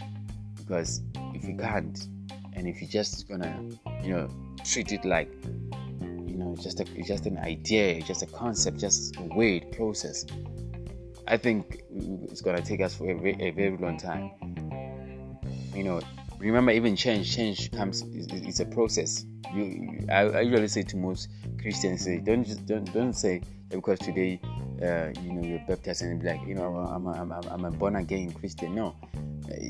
Because 0.56 1.02
if 1.34 1.44
you 1.44 1.56
can't, 1.56 2.08
and 2.54 2.66
if 2.66 2.80
you're 2.80 2.90
just 2.90 3.28
gonna, 3.28 3.62
you 4.02 4.10
know, 4.10 4.28
treat 4.64 4.92
it 4.92 5.04
like, 5.04 5.30
you 6.00 6.36
know, 6.36 6.56
just 6.60 6.80
a 6.80 6.84
just 7.02 7.26
an 7.26 7.38
idea, 7.38 8.02
just 8.02 8.22
a 8.22 8.26
concept, 8.26 8.78
just 8.78 9.16
a 9.16 9.22
word 9.22 9.70
process, 9.72 10.26
I 11.28 11.36
think 11.36 11.82
it's 11.90 12.40
gonna 12.40 12.62
take 12.62 12.80
us 12.80 12.94
for 12.94 13.10
a 13.10 13.14
very, 13.14 13.36
a 13.40 13.50
very 13.50 13.76
long 13.76 13.96
time. 13.96 14.30
You 15.74 15.84
know, 15.84 16.00
remember, 16.38 16.72
even 16.72 16.96
change, 16.96 17.32
change 17.34 17.70
comes. 17.70 18.02
It's 18.12 18.60
a 18.60 18.66
process. 18.66 19.24
You, 19.54 19.64
you 19.64 20.06
I, 20.10 20.20
I 20.20 20.40
usually 20.42 20.68
say 20.68 20.82
to 20.82 20.96
most 20.96 21.28
Christians, 21.60 22.04
say, 22.04 22.18
don't 22.18 22.44
just 22.44 22.66
don't 22.66 22.92
don't 22.92 23.12
say 23.12 23.42
because 23.68 23.98
today 23.98 24.40
uh, 24.82 25.10
you 25.22 25.32
know 25.32 25.42
you're 25.42 25.62
baptized 25.66 26.02
and 26.02 26.20
be 26.20 26.26
like 26.26 26.40
you 26.46 26.54
know 26.54 26.76
I'm 26.76 27.06
a, 27.06 27.12
I'm 27.12 27.32
a, 27.32 27.40
I'm 27.50 27.64
a 27.64 27.70
born 27.70 27.96
again 27.96 28.32
Christian. 28.32 28.74
No, 28.74 28.94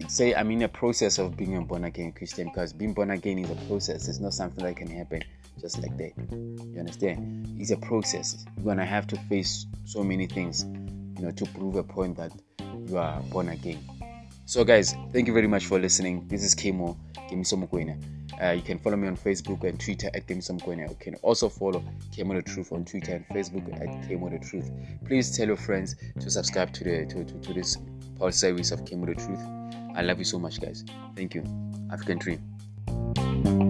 say 0.08 0.34
I'm 0.34 0.50
in 0.50 0.62
a 0.62 0.68
process 0.68 1.18
of 1.18 1.36
being 1.36 1.56
a 1.56 1.60
born 1.60 1.84
again 1.84 2.12
Christian 2.12 2.48
because 2.48 2.72
being 2.72 2.92
born 2.92 3.10
again 3.10 3.38
is 3.38 3.50
a 3.50 3.56
process. 3.66 4.08
It's 4.08 4.20
not 4.20 4.34
something 4.34 4.64
that 4.64 4.76
can 4.76 4.88
happen 4.88 5.22
just 5.60 5.80
like 5.80 5.96
that. 5.98 6.12
You 6.30 6.78
understand? 6.78 7.56
It's 7.58 7.70
a 7.70 7.76
process. 7.76 8.44
You're 8.56 8.66
gonna 8.66 8.86
have 8.86 9.06
to 9.08 9.16
face 9.28 9.66
so 9.84 10.02
many 10.02 10.26
things, 10.26 10.64
you 11.16 11.24
know, 11.24 11.30
to 11.30 11.46
prove 11.46 11.76
a 11.76 11.82
point 11.82 12.16
that 12.16 12.32
you 12.86 12.98
are 12.98 13.20
born 13.30 13.48
again. 13.48 13.78
So, 14.46 14.64
guys, 14.64 14.94
thank 15.12 15.26
you 15.26 15.34
very 15.34 15.46
much 15.46 15.66
for 15.66 15.78
listening. 15.78 16.26
This 16.28 16.42
is 16.42 16.54
Kemo 16.54 16.96
Kemiso 17.30 17.62
Mokoena. 17.62 18.17
Uh, 18.40 18.50
you 18.50 18.62
can 18.62 18.78
follow 18.78 18.96
me 18.96 19.08
on 19.08 19.16
Facebook 19.16 19.64
and 19.64 19.80
Twitter 19.80 20.10
at 20.14 20.26
Mokoena. 20.26 20.88
You 20.88 20.96
can 21.00 21.14
also 21.16 21.48
follow 21.48 21.82
Kemo 22.16 22.36
the 22.36 22.42
Truth 22.42 22.72
on 22.72 22.84
Twitter 22.84 23.14
and 23.14 23.26
Facebook 23.28 23.72
at 23.74 23.88
Kemo 24.08 24.30
the 24.30 24.44
Truth. 24.46 24.70
Please 25.06 25.36
tell 25.36 25.48
your 25.48 25.56
friends 25.56 25.96
to 26.20 26.30
subscribe 26.30 26.72
to 26.74 26.84
the 26.84 27.06
to, 27.06 27.24
to, 27.24 27.40
to 27.40 27.52
this 27.52 27.76
pulse 28.18 28.36
series 28.36 28.70
of 28.70 28.84
Kemo 28.84 29.06
the 29.06 29.14
Truth. 29.14 29.40
I 29.96 30.02
love 30.02 30.18
you 30.18 30.24
so 30.24 30.38
much, 30.38 30.60
guys. 30.60 30.84
Thank 31.16 31.34
you. 31.34 31.42
African 31.90 32.18
Dream. 32.18 33.67